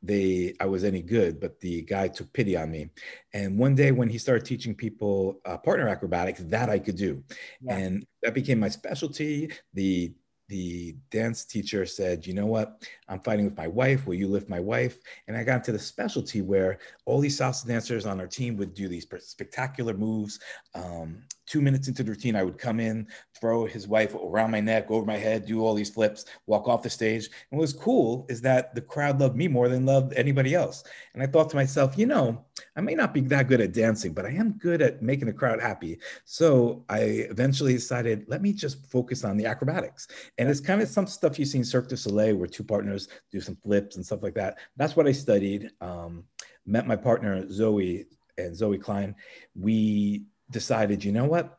they 0.04 0.54
I 0.60 0.66
was 0.66 0.84
any 0.84 1.02
good, 1.02 1.40
but 1.40 1.60
the 1.62 1.82
guy 1.84 2.10
took 2.10 2.32
pity 2.34 2.58
on 2.58 2.70
me. 2.70 2.90
And 3.34 3.58
one 3.58 3.74
day 3.74 3.92
when 3.92 4.10
he 4.10 4.18
started 4.18 4.46
teaching 4.46 4.76
people 4.76 5.40
uh, 5.46 5.58
partner 5.58 5.88
acrobatics, 5.88 6.42
that 6.48 6.70
I 6.70 6.78
could 6.78 6.98
do, 6.98 7.24
yeah. 7.62 7.78
and 7.78 8.06
that 8.22 8.34
became 8.34 8.60
my 8.60 8.70
specialty. 8.70 9.52
The 9.74 10.14
the 10.48 10.96
dance 11.10 11.46
teacher 11.46 11.86
said, 11.86 12.28
You 12.28 12.34
know 12.34 12.46
what? 12.46 12.84
I'm 13.08 13.22
fighting 13.22 13.46
with 13.46 13.58
my 13.58 13.68
wife. 13.68 14.06
Will 14.06 14.16
you 14.16 14.28
lift 14.28 14.50
my 14.50 14.60
wife? 14.60 14.98
And 15.28 15.38
I 15.38 15.44
got 15.44 15.58
into 15.58 15.72
the 15.72 15.80
specialty 15.80 16.42
where 16.42 16.80
all 17.06 17.20
these 17.20 17.40
salsa 17.40 17.68
dancers 17.68 18.06
on 18.06 18.20
our 18.20 18.28
team 18.28 18.58
would 18.58 18.74
do 18.74 18.88
these 18.88 19.08
spectacular 19.20 19.94
moves. 19.94 20.40
Um, 20.76 21.24
two 21.46 21.62
minutes 21.62 21.88
into 21.88 22.04
the 22.04 22.12
routine, 22.12 22.36
I 22.36 22.44
would 22.44 22.58
come 22.58 22.80
in, 22.80 23.08
throw 23.40 23.66
his 23.66 23.88
wife 23.88 24.16
around 24.16 24.52
my 24.52 24.60
neck, 24.60 24.90
over 24.90 25.06
my 25.06 25.18
head, 25.18 25.46
do 25.46 25.62
all 25.62 25.74
these 25.74 25.90
flips, 25.90 26.26
walk 26.48 26.68
off 26.68 26.84
the 26.84 26.90
stage. 26.90 27.26
And 27.52 27.60
what 27.60 27.64
was 27.64 27.74
cool 27.74 28.26
is 28.30 28.42
that 28.42 28.74
the 28.76 28.82
crowd 28.82 29.20
loved 29.20 29.36
me 29.36 29.48
more 29.48 29.70
than 29.70 29.86
loved 29.86 30.14
anybody 30.14 30.56
else. 30.56 30.84
And 31.14 31.22
I 31.22 31.28
thought 31.28 31.50
to 31.50 31.56
myself, 31.56 31.98
you 31.98 32.06
know, 32.06 32.46
I 32.76 32.82
may 32.82 32.96
not 32.96 33.14
be 33.14 33.22
that 33.22 33.48
good 33.48 33.62
at 33.62 33.74
dancing, 33.74 34.14
but 34.14 34.26
I 34.26 34.32
am 34.32 34.54
good 34.54 34.82
at 34.82 35.02
making 35.02 35.28
the 35.28 35.34
crowd 35.34 35.62
happy. 35.62 36.00
So 36.26 36.86
I 36.90 37.00
eventually 37.30 37.74
decided, 37.74 38.26
let 38.28 38.42
me 38.42 38.54
just 38.54 38.90
focus 38.90 39.24
on 39.24 39.38
the 39.38 39.46
acrobatics. 39.46 40.08
And 40.38 40.50
it's 40.50 40.60
kind 40.60 40.82
of 40.82 40.88
some 40.88 41.08
stuff 41.08 41.38
you 41.38 41.46
see 41.46 41.60
in 41.60 41.66
Cirque 41.66 41.90
du 41.90 41.98
Soleil 41.98 42.36
where 42.36 42.48
two 42.48 42.64
partners 42.64 43.08
do 43.32 43.42
some 43.42 43.58
flips 43.58 43.96
and 43.96 44.06
stuff 44.06 44.24
like 44.24 44.36
that. 44.36 44.58
That's 44.78 44.96
what 44.96 45.08
I 45.08 45.12
studied. 45.12 45.72
Um, 45.82 46.24
met 46.66 46.88
my 46.88 46.96
partner, 46.96 47.50
Zoe, 47.52 48.06
and 48.38 48.56
Zoe 48.56 48.78
Klein. 48.78 49.16
We 49.56 50.24
decided, 50.52 51.04
you 51.04 51.12
know 51.12 51.26
what? 51.26 51.58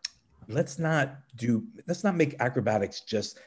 Let's 0.49 0.79
not 0.79 1.17
do, 1.37 1.65
let's 1.87 2.05
not 2.05 2.17
make 2.17 2.37
acrobatics 2.41 3.01
just 3.01 3.39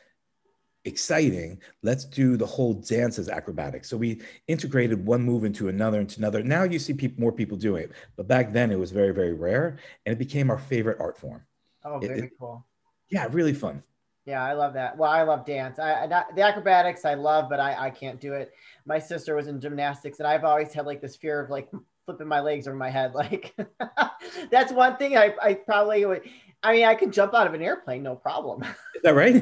exciting. 0.86 1.62
Let's 1.84 2.06
do 2.06 2.38
the 2.38 2.46
whole 2.46 2.74
dance 2.74 3.20
as 3.20 3.30
acrobatics. 3.30 3.90
So 3.90 3.98
we 3.98 4.22
integrated 4.48 5.06
one 5.06 5.22
move 5.22 5.44
into 5.44 5.68
another, 5.68 6.00
into 6.00 6.20
another. 6.20 6.44
Now 6.44 6.64
you 6.64 6.80
see 6.80 6.94
people, 6.94 7.22
more 7.22 7.32
people 7.32 7.58
doing 7.58 7.84
it, 7.84 7.92
but 8.16 8.28
back 8.28 8.54
then 8.54 8.72
it 8.72 8.80
was 8.80 8.92
very, 8.92 9.14
very 9.14 9.34
rare, 9.34 9.78
and 10.06 10.14
it 10.14 10.18
became 10.20 10.50
our 10.50 10.58
favorite 10.58 10.98
art 11.00 11.18
form. 11.18 11.44
Oh, 11.84 12.00
very 12.00 12.20
it, 12.20 12.32
cool. 12.40 12.66
Yeah, 13.10 13.28
really 13.32 13.54
fun. 13.54 13.84
Yeah, 14.28 14.44
I 14.44 14.52
love 14.52 14.74
that. 14.74 14.98
Well, 14.98 15.10
I 15.10 15.24
love 15.24 15.46
dance. 15.46 15.80
I, 15.80 16.04
I 16.04 16.08
the 16.36 16.42
acrobatics 16.42 17.06
I 17.06 17.14
love, 17.14 17.50
but 17.50 17.62
I 17.62 17.86
I 17.86 17.90
can't 17.90 18.20
do 18.20 18.34
it. 18.34 18.52
My 18.86 19.00
sister 19.00 19.36
was 19.36 19.48
in 19.48 19.62
gymnastics, 19.62 20.20
and 20.20 20.28
I've 20.28 20.44
always 20.44 20.74
had 20.74 20.86
like 20.86 21.02
this 21.02 21.16
fear 21.16 21.40
of 21.40 21.50
like 21.50 21.70
flipping 22.06 22.28
my 22.28 22.42
legs 22.42 22.68
over 22.68 22.76
my 22.76 22.90
head. 22.90 23.14
Like 23.14 23.56
that's 24.52 24.74
one 24.74 24.98
thing 24.98 25.18
I, 25.18 25.34
I 25.42 25.54
probably 25.54 26.06
would. 26.06 26.24
I 26.62 26.74
mean, 26.74 26.86
I 26.86 26.96
could 26.96 27.14
jump 27.14 27.34
out 27.34 27.48
of 27.48 27.54
an 27.54 27.62
airplane, 27.62 28.04
no 28.04 28.16
problem. 28.16 28.64
Is 28.96 29.02
that 29.04 29.16
right? 29.16 29.36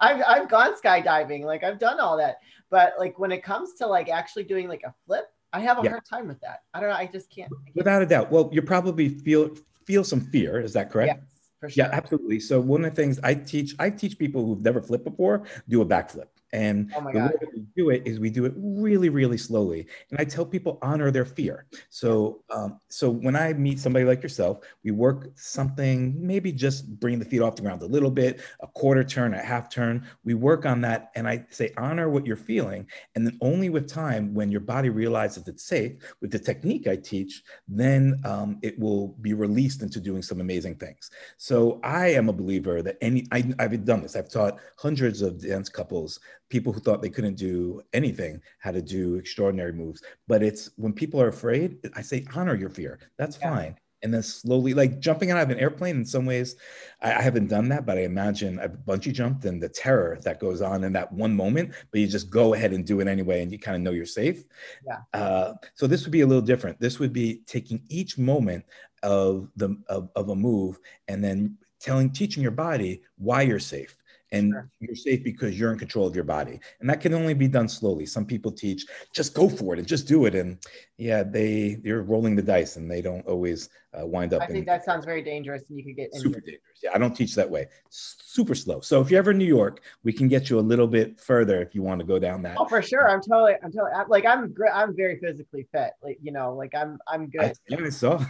I've, 0.00 0.22
I've 0.26 0.48
gone 0.48 0.74
skydiving, 0.74 1.44
like 1.44 1.62
I've 1.62 1.78
done 1.78 2.00
all 2.00 2.16
that. 2.16 2.38
But 2.70 2.94
like 2.98 3.18
when 3.18 3.30
it 3.30 3.44
comes 3.44 3.74
to 3.74 3.86
like 3.86 4.08
actually 4.08 4.44
doing 4.44 4.66
like 4.66 4.82
a 4.84 4.94
flip, 5.06 5.26
I 5.52 5.60
have 5.60 5.78
a 5.78 5.82
yeah. 5.82 5.90
hard 5.90 6.04
time 6.04 6.26
with 6.26 6.40
that. 6.40 6.62
I 6.74 6.80
don't 6.80 6.88
know. 6.88 6.96
I 6.96 7.06
just 7.06 7.30
can't, 7.30 7.52
I 7.52 7.64
can't. 7.66 7.76
Without 7.76 8.02
a 8.02 8.06
doubt. 8.06 8.32
Well, 8.32 8.50
you 8.52 8.62
probably 8.62 9.10
feel 9.10 9.54
feel 9.84 10.02
some 10.02 10.20
fear. 10.20 10.60
Is 10.60 10.72
that 10.72 10.90
correct? 10.90 11.12
Yes, 11.20 11.35
sure. 11.60 11.70
Yeah, 11.74 11.88
absolutely. 11.92 12.40
So 12.40 12.60
one 12.60 12.84
of 12.84 12.94
the 12.94 13.02
things 13.02 13.18
I 13.22 13.34
teach, 13.34 13.74
I 13.78 13.90
teach 13.90 14.18
people 14.18 14.44
who've 14.46 14.60
never 14.60 14.80
flipped 14.80 15.04
before 15.04 15.44
do 15.68 15.80
a 15.82 15.86
backflip 15.86 16.26
And 16.56 16.90
oh 16.96 17.12
the 17.12 17.18
way 17.18 17.48
we 17.54 17.66
do 17.76 17.90
it 17.90 18.02
is 18.06 18.18
we 18.18 18.30
do 18.30 18.46
it 18.46 18.54
really, 18.56 19.10
really 19.10 19.36
slowly. 19.36 19.86
And 20.10 20.18
I 20.18 20.24
tell 20.24 20.46
people 20.46 20.78
honor 20.80 21.10
their 21.10 21.26
fear. 21.26 21.66
So, 21.90 22.42
um, 22.48 22.80
so 22.88 23.10
when 23.10 23.36
I 23.36 23.52
meet 23.52 23.78
somebody 23.78 24.06
like 24.06 24.22
yourself, 24.22 24.60
we 24.82 24.90
work 24.90 25.28
something, 25.34 26.14
maybe 26.18 26.50
just 26.52 26.98
bring 26.98 27.18
the 27.18 27.26
feet 27.26 27.42
off 27.42 27.56
the 27.56 27.62
ground 27.62 27.82
a 27.82 27.86
little 27.86 28.10
bit, 28.10 28.40
a 28.60 28.66
quarter 28.68 29.04
turn, 29.04 29.34
a 29.34 29.42
half 29.42 29.68
turn. 29.68 30.06
We 30.24 30.32
work 30.32 30.64
on 30.64 30.80
that. 30.80 31.10
And 31.14 31.28
I 31.28 31.44
say, 31.50 31.74
honor 31.76 32.08
what 32.08 32.24
you're 32.24 32.36
feeling. 32.36 32.86
And 33.14 33.26
then 33.26 33.36
only 33.42 33.68
with 33.68 33.86
time, 33.86 34.32
when 34.32 34.50
your 34.50 34.62
body 34.62 34.88
realizes 34.88 35.46
it's 35.46 35.64
safe, 35.64 35.92
with 36.22 36.30
the 36.30 36.38
technique 36.38 36.88
I 36.88 36.96
teach, 36.96 37.42
then 37.68 38.18
um, 38.24 38.58
it 38.62 38.78
will 38.78 39.08
be 39.20 39.34
released 39.34 39.82
into 39.82 40.00
doing 40.00 40.22
some 40.22 40.40
amazing 40.40 40.76
things. 40.76 41.10
So 41.36 41.80
I 41.84 42.08
am 42.08 42.30
a 42.30 42.32
believer 42.32 42.80
that 42.80 42.96
any, 43.02 43.26
I, 43.30 43.52
I've 43.58 43.84
done 43.84 44.00
this. 44.00 44.16
I've 44.16 44.30
taught 44.30 44.58
hundreds 44.78 45.20
of 45.20 45.38
dance 45.42 45.68
couples, 45.68 46.18
people 46.48 46.72
who 46.72 46.80
thought 46.80 47.02
they 47.02 47.10
couldn't 47.10 47.36
do 47.36 47.82
anything, 47.92 48.40
how 48.58 48.70
to 48.70 48.82
do 48.82 49.16
extraordinary 49.16 49.72
moves. 49.72 50.02
But 50.28 50.42
it's 50.42 50.70
when 50.76 50.92
people 50.92 51.20
are 51.20 51.28
afraid, 51.28 51.78
I 51.94 52.02
say, 52.02 52.24
honor 52.34 52.54
your 52.54 52.70
fear. 52.70 52.98
That's 53.18 53.38
yeah. 53.40 53.54
fine 53.54 53.76
and 54.02 54.12
then 54.12 54.22
slowly 54.22 54.74
like 54.74 55.00
jumping 55.00 55.30
out 55.30 55.42
of 55.42 55.50
an 55.50 55.58
airplane 55.58 55.96
in 55.96 56.04
some 56.04 56.26
ways 56.26 56.56
I, 57.00 57.14
I, 57.14 57.22
haven't 57.22 57.48
done 57.48 57.68
that 57.70 57.86
but 57.86 57.98
i 57.98 58.02
imagine 58.02 58.58
i've 58.60 58.78
bungee 58.86 59.12
jumped 59.12 59.44
and 59.46 59.62
the 59.62 59.68
terror 59.68 60.18
that 60.22 60.38
goes 60.38 60.60
on 60.60 60.84
in 60.84 60.92
that 60.92 61.12
one 61.12 61.34
moment 61.34 61.72
but 61.90 62.00
you 62.00 62.06
just 62.06 62.30
go 62.30 62.54
ahead 62.54 62.72
and 62.72 62.84
do 62.84 63.00
it 63.00 63.08
anyway 63.08 63.42
and 63.42 63.50
you 63.50 63.58
kind 63.58 63.74
of 63.74 63.82
know 63.82 63.90
you're 63.92 64.06
safe 64.06 64.44
yeah 64.86 64.98
uh, 65.18 65.54
so 65.74 65.86
this 65.86 66.04
would 66.04 66.12
be 66.12 66.20
a 66.20 66.26
little 66.26 66.42
different 66.42 66.78
this 66.78 66.98
would 66.98 67.12
be 67.12 67.42
taking 67.46 67.82
each 67.88 68.18
moment 68.18 68.64
of 69.02 69.48
the 69.56 69.76
of, 69.88 70.10
of 70.14 70.28
a 70.28 70.36
move 70.36 70.78
and 71.08 71.22
then 71.22 71.56
telling 71.80 72.10
teaching 72.10 72.42
your 72.42 72.52
body 72.52 73.02
why 73.16 73.42
you're 73.42 73.58
safe 73.58 73.96
and 74.36 74.52
sure. 74.52 74.70
you're 74.80 74.96
safe 74.96 75.24
because 75.24 75.58
you're 75.58 75.72
in 75.72 75.78
control 75.78 76.06
of 76.06 76.14
your 76.14 76.24
body. 76.24 76.60
And 76.80 76.88
that 76.90 77.00
can 77.00 77.14
only 77.14 77.34
be 77.34 77.48
done 77.48 77.68
slowly. 77.68 78.06
Some 78.06 78.26
people 78.26 78.52
teach 78.52 78.84
just 79.14 79.34
go 79.34 79.48
for 79.48 79.74
it 79.74 79.78
and 79.78 79.88
just 79.88 80.06
do 80.06 80.26
it. 80.26 80.34
And 80.34 80.58
yeah 80.98 81.22
they 81.22 81.78
they're 81.82 82.02
rolling 82.02 82.36
the 82.36 82.42
dice 82.42 82.76
and 82.76 82.90
they 82.90 83.02
don't 83.02 83.26
always 83.26 83.68
uh, 84.00 84.06
wind 84.06 84.32
up 84.34 84.42
i 84.42 84.46
think 84.46 84.66
that 84.66 84.84
sounds 84.84 85.04
very 85.04 85.22
dangerous 85.22 85.62
and 85.68 85.78
you 85.78 85.84
could 85.84 85.96
get 85.96 86.14
super 86.14 86.40
dangerous. 86.40 86.62
Yeah 86.82 86.90
i 86.94 86.98
don't 86.98 87.14
teach 87.14 87.34
that 87.34 87.48
way. 87.48 87.66
Super 87.90 88.54
slow. 88.54 88.80
So 88.80 89.00
if 89.00 89.10
you're 89.10 89.18
ever 89.18 89.30
in 89.30 89.38
new 89.38 89.44
york 89.44 89.82
we 90.04 90.12
can 90.12 90.28
get 90.28 90.50
you 90.50 90.58
a 90.58 90.60
little 90.60 90.86
bit 90.86 91.20
further 91.20 91.62
if 91.62 91.74
you 91.74 91.82
want 91.82 92.00
to 92.00 92.06
go 92.06 92.18
down 92.18 92.42
that 92.42 92.56
oh 92.58 92.66
for 92.66 92.82
sure. 92.82 93.08
I'm 93.08 93.20
totally 93.20 93.54
i'm 93.62 93.72
totally 93.72 93.92
like 94.08 94.26
i'm 94.26 94.54
i'm 94.72 94.96
very 94.96 95.18
physically 95.18 95.66
fit 95.72 95.92
like 96.02 96.18
you 96.22 96.32
know 96.32 96.54
like 96.54 96.74
i'm 96.74 96.98
i'm 97.08 97.28
good. 97.28 97.42
I, 97.42 97.54
yeah 97.68 97.78
i 97.84 97.88
saw 97.88 98.24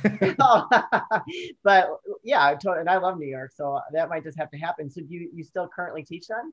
but 1.65 1.89
yeah 2.23 2.45
I 2.45 2.55
totally, 2.55 2.81
and 2.81 2.91
i 2.91 2.97
love 2.97 3.19
new 3.19 3.27
york 3.27 3.53
so 3.55 3.81
that 3.93 4.09
might 4.09 4.25
just 4.25 4.39
have 4.39 4.51
to 4.51 4.59
happen. 4.59 4.91
So 4.91 5.01
do 5.01 5.15
you 5.15 5.31
you 5.35 5.45
still 5.45 5.69
currently 5.69 6.03
teach 6.03 6.27
then 6.29 6.53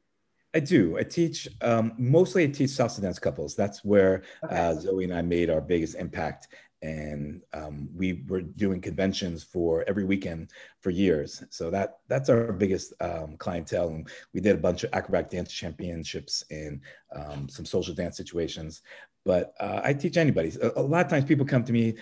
I 0.53 0.59
do. 0.59 0.97
I 0.97 1.03
teach 1.03 1.47
um, 1.61 1.93
mostly. 1.97 2.43
I 2.43 2.47
teach 2.47 2.69
salsa 2.69 3.01
dance 3.01 3.19
couples. 3.19 3.55
That's 3.55 3.83
where 3.83 4.23
okay. 4.43 4.55
uh, 4.55 4.75
Zoe 4.75 5.03
and 5.03 5.13
I 5.13 5.21
made 5.21 5.49
our 5.49 5.61
biggest 5.61 5.95
impact, 5.95 6.49
and 6.83 7.41
um, 7.53 7.89
we 7.95 8.23
were 8.27 8.41
doing 8.41 8.79
conventions 8.79 9.43
for 9.43 9.83
every 9.87 10.03
weekend 10.03 10.51
for 10.79 10.91
years. 10.91 11.43
So 11.49 11.71
that 11.71 11.97
that's 12.07 12.29
our 12.29 12.53
biggest 12.53 12.93
um, 13.01 13.35
clientele, 13.37 13.87
and 13.89 14.07
we 14.33 14.41
did 14.41 14.55
a 14.55 14.59
bunch 14.59 14.83
of 14.83 14.91
acrobatic 14.93 15.31
dance 15.31 15.51
championships 15.51 16.43
and 16.51 16.81
um, 17.15 17.49
some 17.49 17.65
social 17.65 17.95
dance 17.95 18.15
situations. 18.15 18.83
But 19.25 19.55
uh, 19.59 19.81
I 19.83 19.93
teach 19.93 20.17
anybody. 20.17 20.51
A, 20.61 20.81
a 20.81 20.81
lot 20.81 21.05
of 21.05 21.09
times, 21.09 21.25
people 21.25 21.45
come 21.45 21.63
to 21.63 21.73
me 21.73 21.95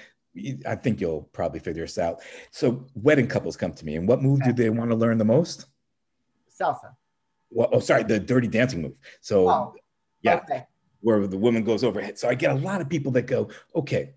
I 0.66 0.76
think 0.76 1.02
you'll 1.02 1.24
probably 1.34 1.60
figure 1.60 1.84
this 1.84 1.98
out. 1.98 2.22
So 2.52 2.86
wedding 2.96 3.28
couples 3.28 3.58
come 3.58 3.74
to 3.74 3.86
me, 3.86 3.96
and 3.96 4.08
what 4.08 4.22
move 4.22 4.42
do 4.44 4.54
they 4.54 4.70
want 4.70 4.90
to 4.90 4.96
learn 4.96 5.18
the 5.18 5.26
most? 5.26 5.66
Salsa 6.58 6.96
well, 7.52 7.70
oh, 7.72 7.80
sorry, 7.80 8.04
the 8.04 8.20
dirty 8.20 8.48
dancing 8.48 8.82
move. 8.82 8.98
So, 9.20 9.50
oh, 9.50 9.76
yeah, 10.22 10.38
okay. 10.38 10.66
where 11.02 11.28
the 11.28 11.38
woman 11.38 11.64
goes 11.64 11.84
overhead. 11.84 12.18
So 12.18 12.30
I 12.30 12.36
get 12.36 12.52
a 12.52 12.56
lot 12.56 12.82
of 12.82 12.90
people 12.90 13.12
that 13.14 13.24
go, 13.24 13.50
okay, 13.76 14.14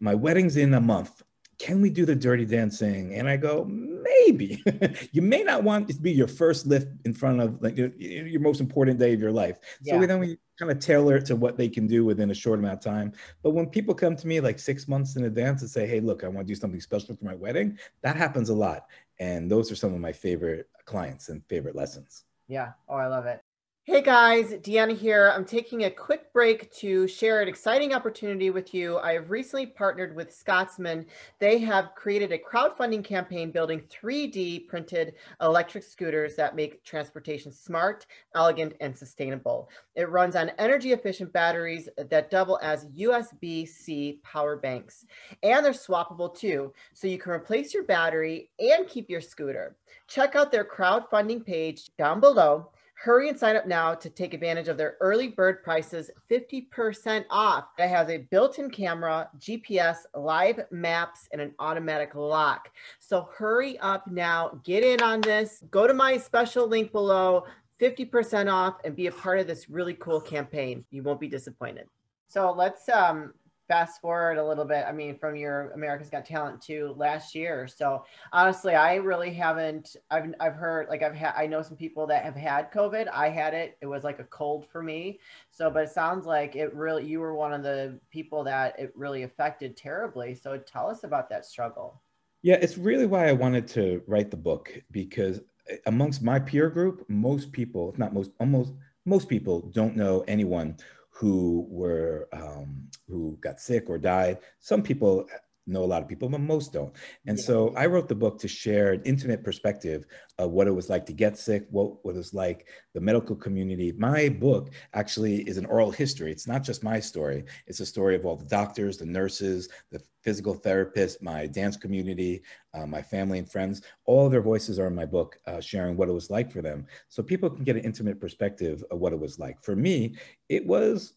my 0.00 0.14
wedding's 0.14 0.56
in 0.56 0.74
a 0.74 0.80
month. 0.80 1.22
Can 1.58 1.80
we 1.80 1.88
do 1.88 2.04
the 2.04 2.16
dirty 2.16 2.44
dancing? 2.44 3.14
And 3.14 3.28
I 3.28 3.36
go, 3.36 3.64
maybe. 3.64 4.62
you 5.12 5.22
may 5.22 5.44
not 5.44 5.62
want 5.62 5.88
it 5.88 5.94
to 5.94 6.02
be 6.02 6.12
your 6.12 6.26
first 6.26 6.66
lift 6.66 6.88
in 7.04 7.14
front 7.14 7.40
of 7.40 7.62
like 7.62 7.76
your, 7.78 7.88
your 7.96 8.40
most 8.40 8.60
important 8.60 8.98
day 8.98 9.14
of 9.14 9.20
your 9.20 9.30
life. 9.30 9.58
Yeah. 9.80 10.00
So 10.00 10.06
then 10.06 10.18
we 10.18 10.36
kind 10.58 10.72
of 10.72 10.80
tailor 10.80 11.16
it 11.16 11.26
to 11.26 11.36
what 11.36 11.56
they 11.56 11.68
can 11.68 11.86
do 11.86 12.04
within 12.04 12.30
a 12.32 12.34
short 12.34 12.58
amount 12.58 12.74
of 12.74 12.80
time. 12.80 13.12
But 13.42 13.50
when 13.50 13.66
people 13.66 13.94
come 13.94 14.16
to 14.16 14.26
me 14.26 14.40
like 14.40 14.58
six 14.58 14.88
months 14.88 15.14
in 15.14 15.24
advance 15.24 15.62
and 15.62 15.70
say, 15.70 15.86
hey, 15.86 16.00
look, 16.00 16.24
I 16.24 16.28
want 16.28 16.46
to 16.46 16.52
do 16.52 16.58
something 16.58 16.80
special 16.80 17.14
for 17.14 17.24
my 17.24 17.34
wedding, 17.36 17.78
that 18.02 18.16
happens 18.16 18.50
a 18.50 18.54
lot. 18.54 18.86
And 19.20 19.48
those 19.48 19.70
are 19.70 19.76
some 19.76 19.94
of 19.94 20.00
my 20.00 20.12
favorite 20.12 20.68
clients 20.84 21.28
and 21.28 21.44
favorite 21.46 21.76
lessons. 21.76 22.24
Yeah. 22.48 22.72
Oh, 22.88 22.96
I 22.96 23.06
love 23.06 23.26
it. 23.26 23.43
Hey 23.86 24.00
guys, 24.00 24.50
Deanna 24.50 24.96
here. 24.96 25.30
I'm 25.36 25.44
taking 25.44 25.84
a 25.84 25.90
quick 25.90 26.32
break 26.32 26.72
to 26.76 27.06
share 27.06 27.42
an 27.42 27.48
exciting 27.48 27.92
opportunity 27.92 28.48
with 28.48 28.72
you. 28.72 28.96
I 28.96 29.12
have 29.12 29.30
recently 29.30 29.66
partnered 29.66 30.16
with 30.16 30.34
Scotsman. 30.34 31.04
They 31.38 31.58
have 31.58 31.94
created 31.94 32.32
a 32.32 32.38
crowdfunding 32.38 33.04
campaign 33.04 33.50
building 33.50 33.82
3D 33.90 34.68
printed 34.68 35.16
electric 35.42 35.84
scooters 35.84 36.34
that 36.36 36.56
make 36.56 36.82
transportation 36.82 37.52
smart, 37.52 38.06
elegant, 38.34 38.72
and 38.80 38.96
sustainable. 38.96 39.68
It 39.94 40.08
runs 40.08 40.34
on 40.34 40.52
energy 40.58 40.92
efficient 40.92 41.30
batteries 41.34 41.90
that 41.98 42.30
double 42.30 42.58
as 42.62 42.86
USB 42.86 43.68
C 43.68 44.18
power 44.24 44.56
banks. 44.56 45.04
And 45.42 45.62
they're 45.62 45.72
swappable 45.72 46.34
too, 46.34 46.72
so 46.94 47.06
you 47.06 47.18
can 47.18 47.32
replace 47.32 47.74
your 47.74 47.84
battery 47.84 48.48
and 48.58 48.88
keep 48.88 49.10
your 49.10 49.20
scooter. 49.20 49.76
Check 50.08 50.36
out 50.36 50.50
their 50.50 50.64
crowdfunding 50.64 51.44
page 51.44 51.90
down 51.98 52.20
below 52.20 52.70
Hurry 52.94 53.28
and 53.28 53.38
sign 53.38 53.56
up 53.56 53.66
now 53.66 53.94
to 53.94 54.08
take 54.08 54.32
advantage 54.32 54.68
of 54.68 54.76
their 54.76 54.96
early 55.00 55.28
bird 55.28 55.62
prices 55.62 56.10
50% 56.30 57.24
off. 57.28 57.64
It 57.78 57.88
has 57.88 58.08
a 58.08 58.18
built 58.18 58.58
in 58.58 58.70
camera, 58.70 59.28
GPS, 59.38 59.98
live 60.14 60.60
maps, 60.70 61.28
and 61.32 61.40
an 61.40 61.54
automatic 61.58 62.14
lock. 62.14 62.70
So 63.00 63.28
hurry 63.36 63.78
up 63.80 64.06
now, 64.10 64.60
get 64.64 64.84
in 64.84 65.02
on 65.02 65.20
this. 65.20 65.62
Go 65.70 65.86
to 65.86 65.92
my 65.92 66.16
special 66.16 66.66
link 66.66 66.92
below, 66.92 67.44
50% 67.80 68.50
off, 68.50 68.76
and 68.84 68.96
be 68.96 69.08
a 69.08 69.12
part 69.12 69.38
of 69.38 69.46
this 69.46 69.68
really 69.68 69.94
cool 69.94 70.20
campaign. 70.20 70.84
You 70.90 71.02
won't 71.02 71.20
be 71.20 71.28
disappointed. 71.28 71.88
So 72.28 72.52
let's 72.52 72.88
um, 72.88 73.34
fast 73.74 74.00
forward 74.00 74.38
a 74.38 74.46
little 74.46 74.64
bit, 74.64 74.84
I 74.86 74.92
mean, 74.92 75.18
from 75.18 75.34
your 75.34 75.72
America's 75.72 76.08
Got 76.08 76.24
Talent 76.24 76.62
to 76.62 76.94
last 76.96 77.34
year. 77.34 77.66
So 77.66 78.04
honestly, 78.32 78.76
I 78.76 78.94
really 78.94 79.34
haven't. 79.34 79.96
I've 80.12 80.32
I've 80.38 80.54
heard 80.54 80.88
like 80.88 81.02
I've 81.02 81.16
had. 81.16 81.34
I 81.36 81.48
know 81.48 81.60
some 81.60 81.76
people 81.76 82.06
that 82.06 82.22
have 82.22 82.36
had 82.36 82.70
COVID. 82.70 83.08
I 83.12 83.30
had 83.30 83.52
it. 83.52 83.76
It 83.82 83.86
was 83.86 84.04
like 84.04 84.20
a 84.20 84.24
cold 84.24 84.64
for 84.70 84.80
me. 84.80 85.18
So, 85.50 85.70
but 85.70 85.82
it 85.82 85.90
sounds 85.90 86.24
like 86.24 86.54
it 86.54 86.72
really. 86.72 87.04
You 87.04 87.18
were 87.18 87.34
one 87.34 87.52
of 87.52 87.64
the 87.64 87.98
people 88.10 88.44
that 88.44 88.78
it 88.78 88.92
really 88.94 89.24
affected 89.24 89.76
terribly. 89.76 90.36
So 90.36 90.56
tell 90.56 90.88
us 90.88 91.02
about 91.02 91.28
that 91.30 91.44
struggle. 91.44 92.00
Yeah, 92.42 92.58
it's 92.60 92.78
really 92.78 93.06
why 93.06 93.28
I 93.28 93.32
wanted 93.32 93.66
to 93.68 94.02
write 94.06 94.30
the 94.30 94.36
book 94.36 94.72
because 94.92 95.40
eh, 95.68 95.78
amongst 95.86 96.22
my 96.22 96.38
peer 96.38 96.70
group, 96.70 97.04
most 97.08 97.50
people, 97.50 97.90
if 97.90 97.98
not 97.98 98.14
most, 98.14 98.30
almost 98.38 98.72
most 99.04 99.28
people, 99.28 99.62
don't 99.74 99.96
know 99.96 100.24
anyone 100.28 100.76
who 101.14 101.64
were 101.70 102.28
um, 102.32 102.88
who 103.08 103.38
got 103.40 103.60
sick 103.60 103.88
or 103.88 103.98
died. 103.98 104.38
Some 104.58 104.82
people 104.82 105.26
know 105.66 105.82
a 105.82 105.86
lot 105.86 106.02
of 106.02 106.08
people, 106.08 106.28
but 106.28 106.40
most 106.40 106.72
don't. 106.72 106.92
And 107.26 107.38
yeah. 107.38 107.44
so 107.44 107.74
I 107.76 107.86
wrote 107.86 108.08
the 108.08 108.14
book 108.14 108.38
to 108.40 108.48
share 108.48 108.92
an 108.92 109.02
intimate 109.04 109.42
perspective 109.42 110.06
of 110.38 110.50
what 110.50 110.66
it 110.66 110.72
was 110.72 110.90
like 110.90 111.06
to 111.06 111.12
get 111.12 111.38
sick, 111.38 111.66
what, 111.70 112.04
what 112.04 112.14
it 112.14 112.18
was 112.18 112.34
like, 112.34 112.66
the 112.92 113.00
medical 113.00 113.36
community. 113.36 113.92
My 113.92 114.28
book 114.28 114.70
actually 114.92 115.42
is 115.42 115.56
an 115.56 115.66
oral 115.66 115.90
history. 115.90 116.32
It's 116.32 116.46
not 116.46 116.62
just 116.62 116.82
my 116.82 117.00
story, 117.00 117.44
it's 117.66 117.80
a 117.80 117.86
story 117.86 118.14
of 118.14 118.26
all 118.26 118.36
the 118.36 118.44
doctors, 118.44 118.98
the 118.98 119.06
nurses, 119.06 119.68
the 119.90 120.02
physical 120.22 120.54
therapists, 120.58 121.22
my 121.22 121.46
dance 121.46 121.76
community, 121.76 122.42
uh, 122.72 122.86
my 122.86 123.02
family 123.02 123.38
and 123.38 123.50
friends. 123.50 123.82
All 124.06 124.28
their 124.28 124.42
voices 124.42 124.78
are 124.78 124.86
in 124.86 124.94
my 124.94 125.06
book, 125.06 125.38
uh, 125.46 125.60
sharing 125.60 125.96
what 125.96 126.08
it 126.08 126.12
was 126.12 126.30
like 126.30 126.50
for 126.50 126.62
them. 126.62 126.86
So 127.08 127.22
people 127.22 127.50
can 127.50 127.64
get 127.64 127.76
an 127.76 127.84
intimate 127.84 128.20
perspective 128.20 128.82
of 128.90 128.98
what 128.98 129.12
it 129.12 129.20
was 129.20 129.38
like. 129.38 129.62
For 129.62 129.76
me, 129.76 130.16
it 130.48 130.66
was 130.66 131.14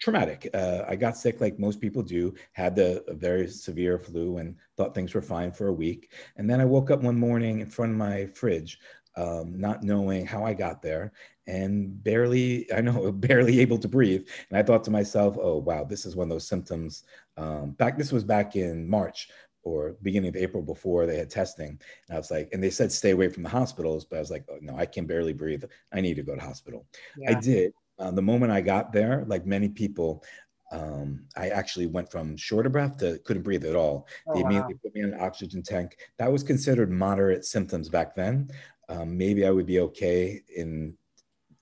traumatic. 0.00 0.48
Uh, 0.54 0.82
I 0.88 0.96
got 0.96 1.16
sick 1.16 1.40
like 1.40 1.58
most 1.58 1.80
people 1.80 2.02
do, 2.02 2.34
had 2.52 2.76
the 2.76 3.04
very 3.08 3.48
severe 3.48 3.98
flu 3.98 4.38
and 4.38 4.56
thought 4.76 4.94
things 4.94 5.14
were 5.14 5.22
fine 5.22 5.52
for 5.52 5.68
a 5.68 5.72
week. 5.72 6.12
And 6.36 6.48
then 6.48 6.60
I 6.60 6.64
woke 6.64 6.90
up 6.90 7.02
one 7.02 7.18
morning 7.18 7.60
in 7.60 7.66
front 7.66 7.92
of 7.92 7.98
my 7.98 8.26
fridge, 8.26 8.78
um, 9.16 9.58
not 9.58 9.82
knowing 9.82 10.26
how 10.26 10.44
I 10.44 10.54
got 10.54 10.82
there 10.82 11.12
and 11.46 12.02
barely, 12.02 12.72
I 12.72 12.80
know, 12.80 13.12
barely 13.12 13.60
able 13.60 13.78
to 13.78 13.88
breathe. 13.88 14.26
And 14.50 14.58
I 14.58 14.62
thought 14.62 14.84
to 14.84 14.90
myself, 14.90 15.36
oh, 15.40 15.58
wow, 15.58 15.84
this 15.84 16.06
is 16.06 16.16
one 16.16 16.26
of 16.26 16.30
those 16.30 16.48
symptoms. 16.48 17.04
Um, 17.36 17.72
back, 17.72 17.98
this 17.98 18.12
was 18.12 18.24
back 18.24 18.56
in 18.56 18.88
March 18.88 19.28
or 19.62 19.96
beginning 20.02 20.28
of 20.28 20.36
April 20.36 20.62
before 20.62 21.06
they 21.06 21.16
had 21.16 21.30
testing. 21.30 21.80
And 22.08 22.16
I 22.16 22.18
was 22.18 22.30
like, 22.30 22.50
and 22.52 22.62
they 22.62 22.70
said 22.70 22.92
stay 22.92 23.10
away 23.10 23.28
from 23.28 23.42
the 23.42 23.48
hospitals, 23.48 24.04
but 24.04 24.16
I 24.16 24.20
was 24.20 24.30
like, 24.30 24.44
oh, 24.50 24.58
no, 24.60 24.76
I 24.76 24.86
can 24.86 25.06
barely 25.06 25.32
breathe. 25.32 25.64
I 25.92 26.00
need 26.00 26.14
to 26.14 26.22
go 26.22 26.34
to 26.34 26.40
hospital. 26.40 26.86
Yeah. 27.16 27.36
I 27.36 27.40
did. 27.40 27.72
Uh, 27.98 28.10
the 28.10 28.22
moment 28.22 28.52
I 28.52 28.60
got 28.60 28.92
there, 28.92 29.24
like 29.26 29.46
many 29.46 29.68
people, 29.68 30.24
um, 30.72 31.26
I 31.36 31.48
actually 31.50 31.86
went 31.86 32.10
from 32.10 32.36
short 32.36 32.66
of 32.66 32.72
breath 32.72 32.96
to 32.98 33.18
couldn't 33.24 33.42
breathe 33.42 33.64
at 33.64 33.76
all. 33.76 34.08
Oh, 34.26 34.34
they 34.34 34.40
immediately 34.40 34.74
wow. 34.74 34.80
put 34.82 34.94
me 34.94 35.02
in 35.02 35.12
an 35.12 35.20
oxygen 35.20 35.62
tank. 35.62 35.96
That 36.18 36.32
was 36.32 36.42
considered 36.42 36.90
moderate 36.90 37.44
symptoms 37.44 37.88
back 37.88 38.16
then. 38.16 38.48
Um, 38.88 39.16
maybe 39.16 39.46
I 39.46 39.50
would 39.50 39.66
be 39.66 39.80
okay 39.80 40.42
in 40.56 40.94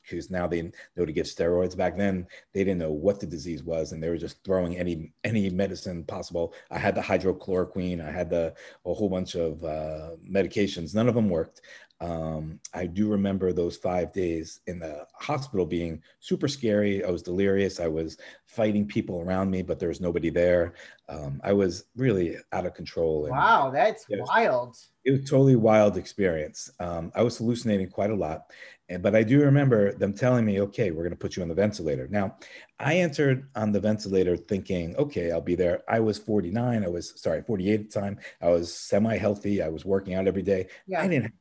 because 0.02 0.30
now 0.30 0.46
they 0.46 0.62
know 0.96 1.04
to 1.04 1.12
give 1.12 1.26
steroids. 1.26 1.76
Back 1.76 1.96
then, 1.96 2.26
they 2.52 2.64
didn't 2.64 2.78
know 2.78 2.92
what 2.92 3.20
the 3.20 3.26
disease 3.26 3.62
was, 3.62 3.92
and 3.92 4.02
they 4.02 4.08
were 4.08 4.16
just 4.16 4.42
throwing 4.44 4.76
any 4.76 5.12
any 5.24 5.50
medicine 5.50 6.04
possible. 6.04 6.54
I 6.70 6.78
had 6.78 6.94
the 6.94 7.00
hydrochloroquine, 7.00 8.06
I 8.06 8.10
had 8.10 8.30
the 8.30 8.54
a 8.84 8.94
whole 8.94 9.08
bunch 9.08 9.34
of 9.34 9.62
uh, 9.64 10.10
medications. 10.28 10.94
None 10.94 11.08
of 11.08 11.14
them 11.14 11.28
worked. 11.28 11.60
Um, 12.02 12.59
I 12.75 12.87
do 12.87 13.09
remember 13.09 13.52
those 13.52 13.76
five 13.76 14.12
days 14.12 14.61
in 14.66 14.80
the 14.80 15.06
hospital 15.14 15.64
being 15.64 16.02
super 16.18 16.49
scary. 16.49 17.04
I 17.04 17.11
was 17.11 17.23
delirious. 17.23 17.78
I 17.78 17.87
was 17.87 18.18
fighting 18.44 18.87
people 18.87 19.21
around 19.21 19.52
me, 19.52 19.62
but 19.62 19.78
there 19.78 19.88
was 19.88 20.00
nobody 20.00 20.28
there. 20.28 20.75
Um, 21.09 21.40
I 21.44 21.52
was 21.52 21.85
really 21.94 22.37
out 22.50 22.66
of 22.66 22.75
control. 22.75 23.26
And 23.26 23.37
wow, 23.37 23.71
that's 23.71 24.04
it 24.09 24.18
was, 24.18 24.28
wild. 24.28 24.76
It 25.04 25.12
was 25.12 25.30
totally 25.30 25.54
wild 25.54 25.97
experience. 25.97 26.68
Um, 26.80 27.12
I 27.14 27.23
was 27.23 27.38
hallucinating 27.38 27.88
quite 27.88 28.11
a 28.11 28.16
lot, 28.16 28.50
and 28.88 29.00
but 29.00 29.14
I 29.14 29.23
do 29.23 29.40
remember 29.40 29.92
them 29.92 30.12
telling 30.12 30.44
me, 30.44 30.61
"Okay, 30.61 30.90
we're 30.90 31.04
going 31.04 31.11
to 31.11 31.16
put 31.16 31.37
you 31.37 31.42
on 31.42 31.49
the 31.49 31.54
ventilator." 31.54 32.09
Now, 32.09 32.37
I 32.80 32.97
entered 32.97 33.49
on 33.54 33.71
the 33.71 33.80
ventilator 33.80 34.37
thinking, 34.37 34.97
"Okay, 34.97 35.30
I'll 35.30 35.40
be 35.40 35.54
there." 35.54 35.82
I 35.88 36.00
was 36.00 36.18
49. 36.18 36.85
I 36.85 36.88
was 36.88 37.12
sorry, 37.21 37.42
48 37.42 37.80
at 37.80 37.90
the 37.90 38.00
time. 38.00 38.18
I 38.40 38.49
was 38.49 38.75
semi-healthy. 38.75 39.62
I 39.62 39.68
was 39.68 39.85
working 39.85 40.14
out 40.14 40.26
every 40.26 40.42
day. 40.42 40.66
Yeah. 40.88 41.00
I 41.00 41.06
didn't 41.06 41.25
have 41.25 41.32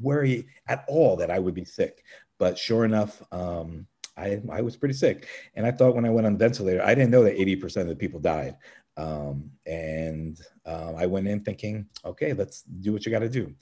worry 0.00 0.46
at 0.66 0.84
all 0.88 1.16
that 1.16 1.30
I 1.30 1.38
would 1.38 1.54
be 1.54 1.64
sick. 1.64 2.04
But 2.38 2.58
sure 2.58 2.84
enough, 2.84 3.22
um, 3.32 3.86
I, 4.16 4.42
I 4.50 4.60
was 4.60 4.76
pretty 4.76 4.94
sick. 4.94 5.28
And 5.54 5.66
I 5.66 5.70
thought 5.70 5.94
when 5.94 6.04
I 6.04 6.10
went 6.10 6.26
on 6.26 6.34
the 6.34 6.38
ventilator, 6.38 6.82
I 6.82 6.94
didn't 6.94 7.10
know 7.10 7.24
that 7.24 7.38
80% 7.38 7.82
of 7.82 7.88
the 7.88 7.96
people 7.96 8.20
died. 8.20 8.56
Um, 8.96 9.50
and 9.66 10.38
uh, 10.66 10.92
I 10.96 11.06
went 11.06 11.28
in 11.28 11.40
thinking, 11.40 11.86
okay, 12.04 12.32
let's 12.34 12.62
do 12.62 12.92
what 12.92 13.06
you 13.06 13.12
got 13.12 13.20
to 13.20 13.28
do. 13.28 13.54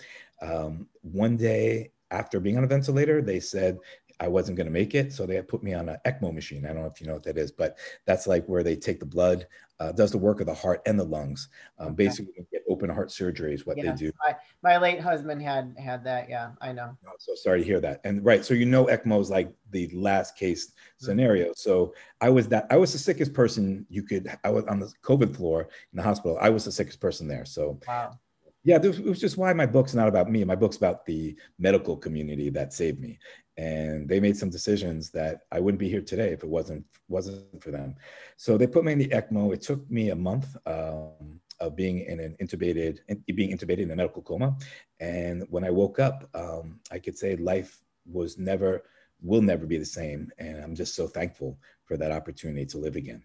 Um, 0.43 0.89
one 1.03 1.37
day 1.37 1.93
after 2.11 2.41
being 2.41 2.57
on 2.57 2.65
a 2.65 2.69
ventilator, 2.69 3.23
they 3.23 3.39
said 3.39 3.79
I 4.21 4.29
wasn't 4.29 4.57
going 4.57 4.67
to 4.67 4.73
make 4.73 4.95
it. 4.95 5.13
So 5.13 5.25
they 5.25 5.41
put 5.41 5.63
me 5.63 5.73
on 5.73 5.89
an 5.89 5.97
ECMO 6.07 6.35
machine. 6.35 6.67
I 6.67 6.69
don't 6.69 6.83
know 6.83 6.89
if 6.89 7.01
you 7.01 7.07
know 7.07 7.15
what 7.15 7.23
that 7.25 7.39
is, 7.39 7.51
but 7.51 7.79
that's 8.07 8.27
like 8.27 8.45
where 8.47 8.63
they 8.63 8.77
take 8.77 9.01
the 9.01 9.07
blood, 9.07 9.47
uh, 9.81 9.93
does 9.93 10.11
the 10.11 10.19
work 10.19 10.41
of 10.41 10.47
the 10.47 10.55
heart 10.55 10.83
and 10.85 11.01
the 11.01 11.05
lungs. 11.05 11.49
Um, 11.79 11.89
okay. 11.89 12.05
Basically, 12.05 12.47
get 12.53 12.63
open 12.69 12.91
heart 12.91 13.11
surgery 13.11 13.55
is 13.55 13.65
what 13.65 13.79
yes. 13.79 13.99
they 13.99 14.07
do. 14.07 14.13
My, 14.27 14.37
my, 14.63 14.79
late 14.79 15.01
husband 15.01 15.41
had 15.41 15.75
had 15.79 16.05
that. 16.05 16.29
Yeah, 16.29 16.51
I 16.61 16.73
know. 16.73 16.97
Oh, 17.07 17.13
so 17.19 17.35
sorry 17.35 17.61
to 17.61 17.65
hear 17.65 17.81
that. 17.81 18.03
And 18.05 18.23
right, 18.23 18.45
so 18.45 18.53
you 18.53 18.67
know 18.67 18.87
ECMO 18.87 19.21
is 19.21 19.31
like 19.31 19.51
the 19.71 19.89
last 19.95 20.37
case 20.37 20.67
mm-hmm. 20.67 21.07
scenario. 21.07 21.53
So 21.57 21.95
I 22.21 22.29
was 22.29 22.47
that 22.49 22.67
I 22.71 22.77
was 22.77 22.93
the 22.93 22.99
sickest 22.99 23.33
person 23.33 23.87
you 23.89 24.03
could. 24.03 24.31
I 24.45 24.51
was 24.51 24.65
on 24.67 24.81
the 24.81 24.93
COVID 25.03 25.35
floor 25.35 25.63
in 25.63 25.97
the 25.97 26.03
hospital. 26.03 26.37
I 26.41 26.51
was 26.51 26.67
the 26.67 26.73
sickest 26.73 27.01
person 27.01 27.27
there. 27.27 27.47
So 27.47 27.81
wow 27.89 28.19
yeah, 28.63 28.79
it 28.83 29.05
was 29.05 29.21
just 29.21 29.39
why 29.39 29.53
my 29.55 29.65
book's 29.65 29.95
not 29.95 30.09
about 30.09 30.31
me. 30.31 30.45
My 30.45 30.55
book's 30.55 30.77
about 30.77 31.07
the 31.07 31.35
medical 31.59 31.97
community 31.97 32.51
that 32.51 32.75
saved 32.75 33.01
me, 33.01 33.19
and 33.57 34.07
they 34.07 34.21
made 34.21 34.37
some 34.37 34.51
decisions 34.51 35.11
that 35.11 35.41
I 35.51 35.61
wouldn't 35.61 35.79
be 35.79 35.89
here 35.89 36.03
today 36.03 36.33
if 36.33 36.43
it 36.43 36.49
wasn't 36.49 36.85
wasn't 37.09 37.63
for 37.63 37.71
them. 37.71 37.95
So 38.37 38.59
they 38.59 38.67
put 38.67 38.85
me 38.85 38.93
in 38.93 38.99
the 38.99 39.09
ECMO. 39.09 39.55
It 39.55 39.63
took 39.63 39.91
me 39.91 40.11
a 40.11 40.17
month 40.17 40.57
um, 40.67 41.41
of 41.59 41.75
being 41.75 42.01
in 42.01 42.21
an 42.21 42.37
intubated, 42.41 42.99
being 43.35 43.57
intubated 43.57 43.81
in 43.85 43.93
a 43.93 43.97
medical 43.97 44.23
coma, 44.23 44.57
and 45.01 45.47
when 45.49 45.65
I 45.65 45.71
woke 45.71 45.99
up, 45.99 46.29
um, 46.35 46.81
I 46.91 46.99
could 46.99 47.17
say 47.17 47.37
life 47.37 47.81
was 48.05 48.37
never, 48.37 48.83
will 49.23 49.43
never 49.43 49.65
be 49.65 49.79
the 49.79 49.87
same, 49.87 50.31
and 50.39 50.63
I'm 50.63 50.75
just 50.75 50.95
so 50.95 51.07
thankful 51.07 51.59
for 51.85 51.97
that 51.97 52.13
opportunity 52.13 52.67
to 52.67 52.79
live 52.79 52.97
again. 52.97 53.23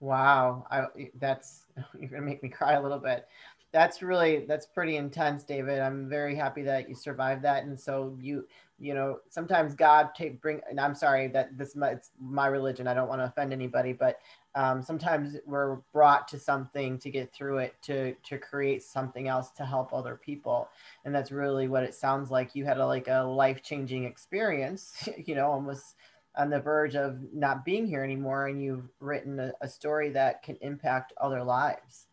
Wow, 0.00 0.66
I, 0.70 1.10
that's 1.18 1.64
you're 1.98 2.10
gonna 2.10 2.22
make 2.22 2.42
me 2.42 2.48
cry 2.48 2.72
a 2.72 2.82
little 2.82 2.98
bit 2.98 3.26
that's 3.74 4.02
really 4.02 4.44
that's 4.46 4.66
pretty 4.66 4.96
intense 4.96 5.42
david. 5.42 5.80
I'm 5.80 6.08
very 6.08 6.36
happy 6.36 6.62
that 6.62 6.88
you 6.88 6.94
survived 6.94 7.42
that. 7.42 7.64
And 7.64 7.78
so 7.78 8.16
you 8.20 8.46
you 8.78 8.94
know 8.94 9.18
sometimes 9.28 9.74
god 9.74 10.10
take 10.16 10.42
bring 10.42 10.60
and 10.68 10.80
i'm 10.80 10.96
sorry 10.96 11.28
that 11.28 11.56
this 11.58 11.76
it's 11.76 12.10
my 12.20 12.46
religion. 12.46 12.86
I 12.86 12.94
don't 12.94 13.08
want 13.08 13.20
to 13.20 13.26
offend 13.26 13.52
anybody 13.52 13.92
but 13.92 14.18
um, 14.56 14.80
sometimes 14.80 15.36
we're 15.44 15.78
brought 15.92 16.28
to 16.28 16.38
something 16.38 16.98
to 17.00 17.10
get 17.10 17.32
through 17.32 17.58
it 17.58 17.74
to 17.82 18.14
to 18.14 18.38
create 18.38 18.84
something 18.84 19.26
else 19.26 19.50
to 19.56 19.64
help 19.64 19.92
other 19.92 20.14
people. 20.14 20.68
And 21.04 21.12
that's 21.12 21.32
really 21.32 21.66
what 21.66 21.82
it 21.82 21.94
sounds 21.94 22.30
like. 22.30 22.54
You 22.54 22.64
had 22.64 22.78
a 22.78 22.86
like 22.86 23.08
a 23.08 23.24
life-changing 23.24 24.04
experience 24.04 25.08
you 25.26 25.34
know 25.34 25.50
almost 25.50 25.96
on 26.36 26.50
the 26.50 26.60
verge 26.60 26.94
of 26.94 27.18
not 27.32 27.64
being 27.64 27.86
here 27.86 28.04
anymore. 28.04 28.46
And 28.46 28.62
you've 28.62 28.88
written 29.00 29.40
a, 29.40 29.52
a 29.60 29.68
story 29.68 30.10
that 30.10 30.44
can 30.44 30.56
impact 30.60 31.12
other 31.20 31.42
lives. 31.42 32.06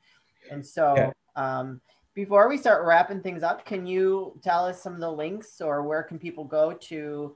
And 0.50 0.66
so 0.66 0.96
yeah 0.98 1.12
um, 1.36 1.82
before 2.14 2.50
we 2.50 2.58
start 2.58 2.86
wrapping 2.86 3.22
things 3.22 3.44
up, 3.44 3.66
can 3.66 3.86
you 3.86 4.40
tell 4.44 4.66
us 4.66 4.82
some 4.82 4.94
of 4.94 5.00
the 5.00 5.12
links 5.12 5.62
or 5.62 5.84
where 5.84 6.04
can 6.04 6.20
people 6.20 6.44
go 6.44 6.74
to 6.74 7.36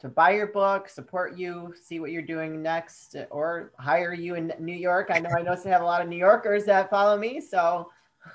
to 0.00 0.08
buy 0.08 0.32
your 0.32 0.48
book, 0.48 0.88
support 0.88 1.36
you, 1.36 1.72
see 1.80 2.00
what 2.00 2.10
you're 2.10 2.22
doing 2.22 2.60
next, 2.60 3.14
or 3.30 3.72
hire 3.78 4.12
you 4.12 4.34
in 4.34 4.52
New 4.58 4.74
York? 4.74 5.10
I 5.12 5.18
know 5.18 5.30
I 5.36 5.42
know 5.42 5.52
I 5.52 5.68
have 5.68 5.82
a 5.82 5.84
lot 5.84 6.02
of 6.02 6.08
New 6.08 6.16
Yorkers 6.16 6.64
that 6.64 6.90
follow 6.90 7.18
me, 7.18 7.40
so. 7.40 7.88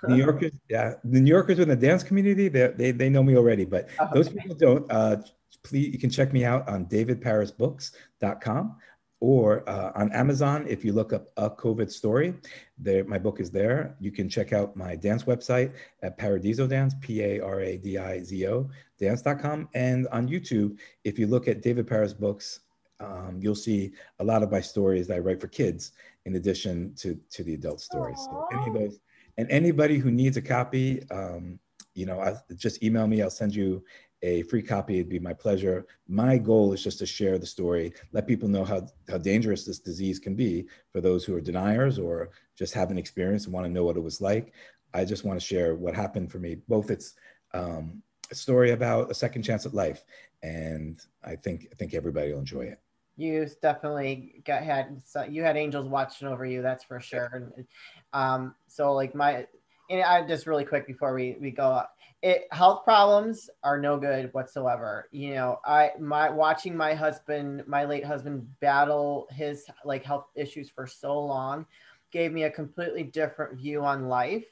New 0.06 0.18
Yorkers, 0.18 0.52
yeah, 0.70 0.96
the 1.06 1.22
New 1.22 1.30
Yorkers 1.30 1.60
in 1.60 1.70
the 1.70 1.76
dance 1.76 2.04
community, 2.04 2.50
they 2.50 2.68
they, 2.68 2.92
they 2.92 3.10
know 3.10 3.24
me 3.24 3.38
already, 3.38 3.64
but 3.64 3.88
oh, 4.00 4.10
those 4.14 4.28
people 4.28 4.56
don't. 4.56 4.86
Uh, 4.92 5.18
please, 5.64 5.94
you 5.94 6.00
can 6.00 6.10
check 6.10 6.34
me 6.34 6.44
out 6.44 6.68
on 6.68 6.86
davidparisbooks.com 6.88 8.76
or 9.19 9.67
uh, 9.67 9.91
on 9.95 10.12
Amazon, 10.12 10.65
if 10.67 10.86
you 10.86 10.93
look 10.93 11.12
up 11.12 11.32
a 11.38 11.49
COVID 11.49 11.91
story, 11.91 12.36
there 12.77 13.03
my 13.06 13.17
book 13.17 13.39
is 13.39 13.49
there. 13.49 13.95
You 13.99 14.12
can 14.12 14.30
check 14.30 14.53
out 14.53 14.75
my 14.75 14.95
dance 14.95 15.23
website 15.23 15.73
at 16.03 16.19
Paradizo 16.19 16.69
Dance, 16.69 16.93
P-A-R-A-D-I-Z-O, 17.01 18.69
dance.com. 18.99 19.69
And 19.73 20.08
on 20.10 20.27
YouTube, 20.27 20.77
if 21.03 21.17
you 21.17 21.25
look 21.27 21.47
at 21.47 21.62
David 21.62 21.88
Paris 21.88 22.13
books, 22.13 22.60
um, 22.99 23.39
you'll 23.41 23.56
see 23.56 23.91
a 24.19 24.23
lot 24.23 24.43
of 24.43 24.51
my 24.51 24.62
stories 24.62 25.08
that 25.08 25.15
I 25.15 25.19
write 25.19 25.41
for 25.41 25.47
kids 25.47 25.93
in 26.25 26.36
addition 26.36 26.93
to, 26.95 27.19
to 27.32 27.43
the 27.43 27.56
adult 27.56 27.82
stories. 27.82 28.19
So 28.19 28.47
any 28.51 28.67
of 28.67 28.73
those, 28.73 28.99
and 29.38 29.49
anybody 29.49 29.97
who 29.97 30.12
needs 30.12 30.38
a 30.38 30.41
copy, 30.41 31.03
um, 31.10 31.60
you 31.93 32.06
know, 32.06 32.19
I, 32.19 32.36
just 32.56 32.84
email 32.84 33.08
me. 33.08 33.21
I'll 33.21 33.30
send 33.30 33.56
you 33.56 33.84
a 34.23 34.43
free 34.43 34.63
copy, 34.63 34.95
it'd 34.95 35.10
be 35.10 35.19
my 35.19 35.34
pleasure. 35.34 35.86
My 36.08 36.38
goal 36.38 36.73
is 36.73 36.84
just 36.84 36.99
to 36.99 37.06
share 37.06 37.38
the 37.38 37.45
story, 37.45 37.93
let 38.13 38.27
people 38.27 38.49
know 38.49 38.65
how, 38.65 38.88
how 39.10 39.17
dangerous 39.17 39.63
this 39.65 39.80
disease 39.80 40.19
can 40.19 40.36
be 40.36 40.65
for 40.91 41.01
those 41.01 41.23
who 41.23 41.36
are 41.36 41.41
deniers 41.41 41.99
or 41.99 42.30
just 42.56 42.73
haven't 42.73 42.97
experienced 42.97 43.45
and 43.45 43.53
want 43.53 43.65
to 43.65 43.71
know 43.71 43.84
what 43.84 43.97
it 43.97 44.03
was 44.03 44.19
like. 44.21 44.53
I 44.93 45.06
just 45.06 45.23
want 45.23 45.39
to 45.39 45.45
share 45.45 45.75
what 45.75 45.93
happened 45.93 46.32
for 46.32 46.39
me. 46.39 46.56
Both 46.67 46.89
it's 46.89 47.13
um, 47.53 48.01
a 48.32 48.36
story 48.36 48.71
about 48.71 49.12
a 49.12 49.13
second 49.13 49.43
chance 49.43 49.65
at 49.65 49.73
life, 49.73 50.03
and 50.41 50.99
I 51.23 51.36
think 51.36 51.67
I 51.71 51.75
think 51.75 51.93
everybody 51.93 52.32
will 52.32 52.39
enjoy 52.39 52.62
it. 52.62 52.80
You 53.15 53.47
definitely 53.62 54.41
got 54.45 54.63
had 54.63 55.01
you 55.30 55.43
had 55.43 55.58
angels 55.58 55.88
watching 55.88 56.27
over 56.27 56.45
you, 56.45 56.62
that's 56.62 56.84
for 56.84 56.99
sure. 56.99 57.30
And 57.34 57.67
um, 58.13 58.56
so 58.67 58.93
like 58.93 59.15
my, 59.15 59.47
and 59.89 60.04
I 60.04 60.26
just 60.26 60.47
really 60.47 60.65
quick 60.65 60.88
before 60.88 61.13
we 61.13 61.38
we 61.39 61.52
go 61.52 61.82
it 62.23 62.47
health 62.52 62.84
problems 62.84 63.50
are 63.63 63.80
no 63.80 63.97
good 63.97 64.34
whatsoever. 64.34 65.08
You 65.12 65.36
know 65.36 65.60
i 65.65 65.91
my 66.00 66.30
watching 66.30 66.76
my 66.76 66.93
husband 66.93 67.63
my 67.67 67.86
late 67.86 68.06
husband 68.06 68.47
battle 68.60 69.28
his 69.32 69.65
like 69.86 70.04
health 70.04 70.26
issues 70.36 70.69
for 70.69 70.88
so 70.88 71.19
long 71.19 71.65
gave 72.12 72.32
me 72.32 72.43
a 72.43 72.52
completely 72.52 73.04
different 73.04 73.58
view 73.58 73.84
on 73.84 74.08
life 74.08 74.45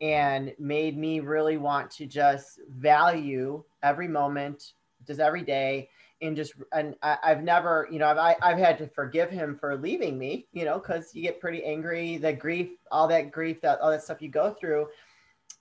and 0.00 0.54
made 0.58 0.96
me 0.96 1.20
really 1.20 1.58
want 1.58 1.90
to 1.90 2.06
just 2.06 2.60
value 2.70 3.62
every 3.82 4.08
moment 4.08 4.72
just 5.06 5.20
every 5.20 5.42
day 5.42 5.88
and 6.22 6.36
just 6.36 6.54
and 6.72 6.94
I, 7.02 7.18
have 7.22 7.42
never 7.42 7.88
you 7.90 7.98
know 7.98 8.08
I've, 8.08 8.36
I've 8.42 8.58
had 8.58 8.78
to 8.78 8.88
forgive 8.88 9.30
him 9.30 9.56
for 9.58 9.76
leaving 9.76 10.18
me 10.18 10.46
you 10.52 10.64
know 10.64 10.78
because 10.78 11.14
you 11.14 11.22
get 11.22 11.40
pretty 11.40 11.64
angry 11.64 12.16
the 12.16 12.32
grief 12.32 12.70
all 12.90 13.08
that 13.08 13.32
grief 13.32 13.60
that 13.62 13.80
all 13.80 13.90
that 13.90 14.02
stuff 14.02 14.20
you 14.20 14.28
go 14.28 14.50
through 14.50 14.88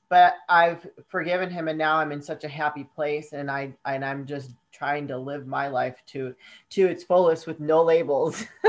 but 0.09 0.35
I've 0.49 0.85
forgiven 1.07 1.49
him 1.51 1.67
and 1.67 1.77
now 1.77 1.97
I'm 1.97 2.11
in 2.11 2.21
such 2.21 2.43
a 2.43 2.47
happy 2.47 2.83
place 2.83 3.31
and 3.31 3.49
I 3.49 3.73
and 3.85 4.03
I'm 4.03 4.25
just 4.25 4.51
trying 4.71 5.07
to 5.07 5.17
live 5.17 5.47
my 5.47 5.67
life 5.67 6.01
to 6.07 6.35
to 6.71 6.87
its 6.87 7.03
fullest 7.03 7.45
with 7.47 7.59
no 7.59 7.83
labels. 7.83 8.43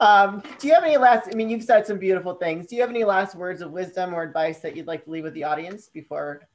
um, 0.00 0.42
do 0.58 0.68
you 0.68 0.74
have 0.74 0.84
any 0.84 0.96
last 0.96 1.28
I 1.30 1.34
mean 1.34 1.50
you've 1.50 1.62
said 1.62 1.86
some 1.86 1.98
beautiful 1.98 2.34
things. 2.34 2.66
Do 2.66 2.76
you 2.76 2.80
have 2.80 2.90
any 2.90 3.04
last 3.04 3.34
words 3.34 3.60
of 3.60 3.72
wisdom 3.72 4.14
or 4.14 4.22
advice 4.22 4.60
that 4.60 4.74
you'd 4.74 4.86
like 4.86 5.04
to 5.04 5.10
leave 5.10 5.24
with 5.24 5.34
the 5.34 5.44
audience 5.44 5.88
before 5.88 6.48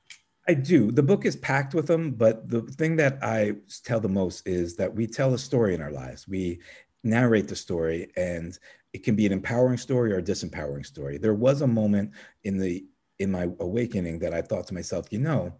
I 0.47 0.53
do. 0.55 0.91
The 0.91 1.03
book 1.03 1.25
is 1.25 1.35
packed 1.35 1.73
with 1.73 1.87
them, 1.87 2.11
but 2.11 2.49
the 2.49 2.61
thing 2.61 2.95
that 2.97 3.19
I 3.21 3.53
tell 3.83 3.99
the 3.99 4.09
most 4.09 4.47
is 4.47 4.75
that 4.77 4.93
we 4.93 5.05
tell 5.05 5.33
a 5.33 5.37
story 5.37 5.75
in 5.75 5.81
our 5.81 5.91
lives. 5.91 6.27
We 6.27 6.59
narrate 7.03 7.47
the 7.47 7.55
story 7.55 8.11
and 8.15 8.57
it 8.93 9.03
can 9.03 9.15
be 9.15 9.25
an 9.25 9.31
empowering 9.31 9.77
story 9.77 10.13
or 10.13 10.17
a 10.17 10.23
disempowering 10.23 10.85
story. 10.85 11.17
There 11.17 11.33
was 11.33 11.61
a 11.61 11.67
moment 11.67 12.11
in 12.43 12.57
the 12.57 12.85
in 13.19 13.31
my 13.31 13.43
awakening 13.59 14.17
that 14.17 14.33
I 14.33 14.41
thought 14.41 14.65
to 14.67 14.73
myself, 14.73 15.05
you 15.11 15.19
know, 15.19 15.53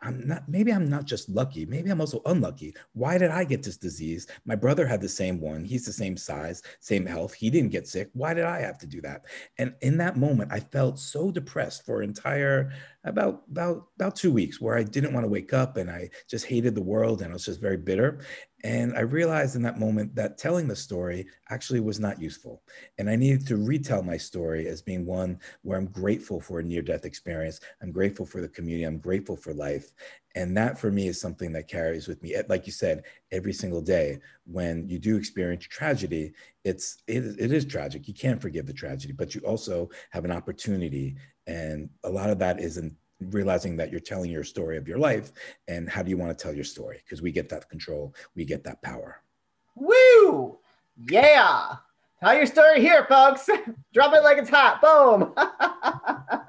I'm 0.00 0.26
not 0.26 0.48
maybe 0.48 0.72
I'm 0.72 0.88
not 0.88 1.06
just 1.06 1.28
lucky, 1.28 1.66
maybe 1.66 1.90
I'm 1.90 2.00
also 2.00 2.20
unlucky. 2.26 2.74
Why 2.92 3.18
did 3.18 3.30
I 3.30 3.44
get 3.44 3.62
this 3.62 3.78
disease? 3.78 4.26
My 4.44 4.54
brother 4.54 4.86
had 4.86 5.00
the 5.00 5.08
same 5.08 5.40
one. 5.40 5.64
He's 5.64 5.86
the 5.86 5.92
same 5.92 6.16
size, 6.16 6.62
same 6.80 7.06
health. 7.06 7.34
He 7.34 7.50
didn't 7.50 7.70
get 7.70 7.88
sick. 7.88 8.10
Why 8.12 8.34
did 8.34 8.44
I 8.44 8.60
have 8.60 8.78
to 8.78 8.86
do 8.86 9.00
that? 9.00 9.24
And 9.58 9.74
in 9.80 9.96
that 9.98 10.16
moment, 10.16 10.52
I 10.52 10.60
felt 10.60 10.98
so 10.98 11.30
depressed 11.30 11.84
for 11.84 12.02
entire 12.02 12.72
about 13.04 13.42
about 13.50 13.88
about 13.96 14.16
two 14.16 14.32
weeks 14.32 14.60
where 14.60 14.76
I 14.76 14.82
didn't 14.82 15.12
want 15.12 15.24
to 15.24 15.30
wake 15.30 15.52
up 15.52 15.76
and 15.76 15.90
I 15.90 16.08
just 16.28 16.46
hated 16.46 16.74
the 16.74 16.82
world 16.82 17.20
and 17.22 17.30
I 17.30 17.34
was 17.34 17.44
just 17.44 17.60
very 17.60 17.76
bitter. 17.76 18.20
And 18.64 18.96
I 18.96 19.00
realized 19.00 19.56
in 19.56 19.62
that 19.62 19.78
moment 19.78 20.14
that 20.14 20.38
telling 20.38 20.66
the 20.66 20.76
story 20.76 21.26
actually 21.50 21.80
was 21.80 22.00
not 22.00 22.20
useful. 22.20 22.62
And 22.96 23.10
I 23.10 23.16
needed 23.16 23.46
to 23.48 23.58
retell 23.58 24.02
my 24.02 24.16
story 24.16 24.68
as 24.68 24.80
being 24.80 25.04
one 25.04 25.38
where 25.62 25.78
I'm 25.78 25.88
grateful 25.88 26.40
for 26.40 26.60
a 26.60 26.62
near 26.62 26.80
death 26.80 27.04
experience. 27.04 27.60
I'm 27.82 27.92
grateful 27.92 28.24
for 28.24 28.40
the 28.40 28.48
community. 28.48 28.84
I'm 28.84 28.98
grateful 28.98 29.36
for 29.36 29.52
life. 29.52 29.92
And 30.34 30.56
that 30.56 30.78
for 30.78 30.90
me 30.90 31.06
is 31.06 31.20
something 31.20 31.52
that 31.52 31.68
carries 31.68 32.08
with 32.08 32.22
me, 32.22 32.34
eh, 32.34 32.42
like 32.48 32.66
you 32.66 32.72
said, 32.72 33.04
every 33.30 33.52
single 33.52 33.80
day. 33.80 34.18
When 34.46 34.88
you 34.88 34.98
do 34.98 35.16
experience 35.16 35.64
tragedy, 35.64 36.32
it's, 36.64 37.02
it, 37.06 37.24
it 37.38 37.52
is 37.52 37.64
tragic. 37.64 38.08
You 38.08 38.14
can't 38.14 38.42
forgive 38.42 38.66
the 38.66 38.72
tragedy, 38.72 39.12
but 39.12 39.34
you 39.34 39.40
also 39.42 39.90
have 40.10 40.24
an 40.24 40.32
opportunity. 40.32 41.16
And 41.46 41.88
a 42.02 42.10
lot 42.10 42.30
of 42.30 42.38
that 42.40 42.60
isn't 42.60 42.92
realizing 43.20 43.76
that 43.76 43.90
you're 43.90 44.00
telling 44.00 44.30
your 44.30 44.44
story 44.44 44.76
of 44.76 44.88
your 44.88 44.98
life. 44.98 45.32
And 45.68 45.88
how 45.88 46.02
do 46.02 46.10
you 46.10 46.16
want 46.16 46.36
to 46.36 46.42
tell 46.42 46.54
your 46.54 46.64
story? 46.64 47.00
Because 47.04 47.22
we 47.22 47.30
get 47.30 47.48
that 47.50 47.68
control. 47.70 48.14
We 48.34 48.44
get 48.44 48.64
that 48.64 48.82
power. 48.82 49.22
Woo! 49.76 50.58
Yeah! 51.08 51.76
Tell 52.20 52.34
your 52.34 52.46
story 52.46 52.80
here 52.80 53.04
folks. 53.06 53.48
Drop 53.92 54.14
it 54.14 54.22
like 54.22 54.38
it's 54.38 54.50
hot. 54.50 54.80
Boom 54.80 55.34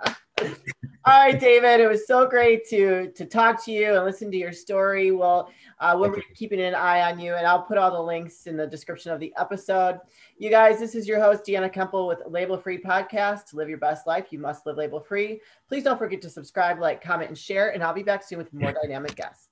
all 1.05 1.19
right 1.19 1.39
david 1.39 1.79
it 1.79 1.87
was 1.87 2.07
so 2.07 2.27
great 2.27 2.67
to 2.67 3.11
to 3.11 3.25
talk 3.25 3.63
to 3.63 3.71
you 3.71 3.93
and 3.93 4.05
listen 4.05 4.31
to 4.31 4.37
your 4.37 4.51
story 4.51 5.11
well 5.11 5.51
uh, 5.79 5.95
we'll 5.97 6.09
be 6.11 6.23
keeping 6.33 6.61
an 6.61 6.73
eye 6.73 7.09
on 7.09 7.19
you 7.19 7.35
and 7.35 7.45
i'll 7.45 7.61
put 7.61 7.77
all 7.77 7.91
the 7.91 8.01
links 8.01 8.47
in 8.47 8.57
the 8.57 8.67
description 8.67 9.11
of 9.11 9.19
the 9.19 9.33
episode 9.37 9.99
you 10.37 10.49
guys, 10.49 10.79
this 10.79 10.95
is 10.95 11.07
your 11.07 11.21
host, 11.21 11.45
Deanna 11.45 11.73
Kemple 11.73 12.09
with 12.09 12.19
Label 12.27 12.57
Free 12.57 12.77
Podcast. 12.77 13.45
To 13.45 13.55
live 13.55 13.69
your 13.69 13.77
best 13.77 14.05
life, 14.05 14.25
you 14.31 14.39
must 14.39 14.65
live 14.65 14.75
label 14.75 14.99
free. 14.99 15.39
Please 15.69 15.83
don't 15.83 15.97
forget 15.97 16.21
to 16.23 16.29
subscribe, 16.29 16.77
like, 16.77 17.01
comment, 17.01 17.29
and 17.29 17.37
share. 17.37 17.69
And 17.69 17.81
I'll 17.81 17.93
be 17.93 18.03
back 18.03 18.21
soon 18.21 18.39
with 18.39 18.53
more 18.53 18.73
dynamic 18.73 19.15
guests. 19.15 19.44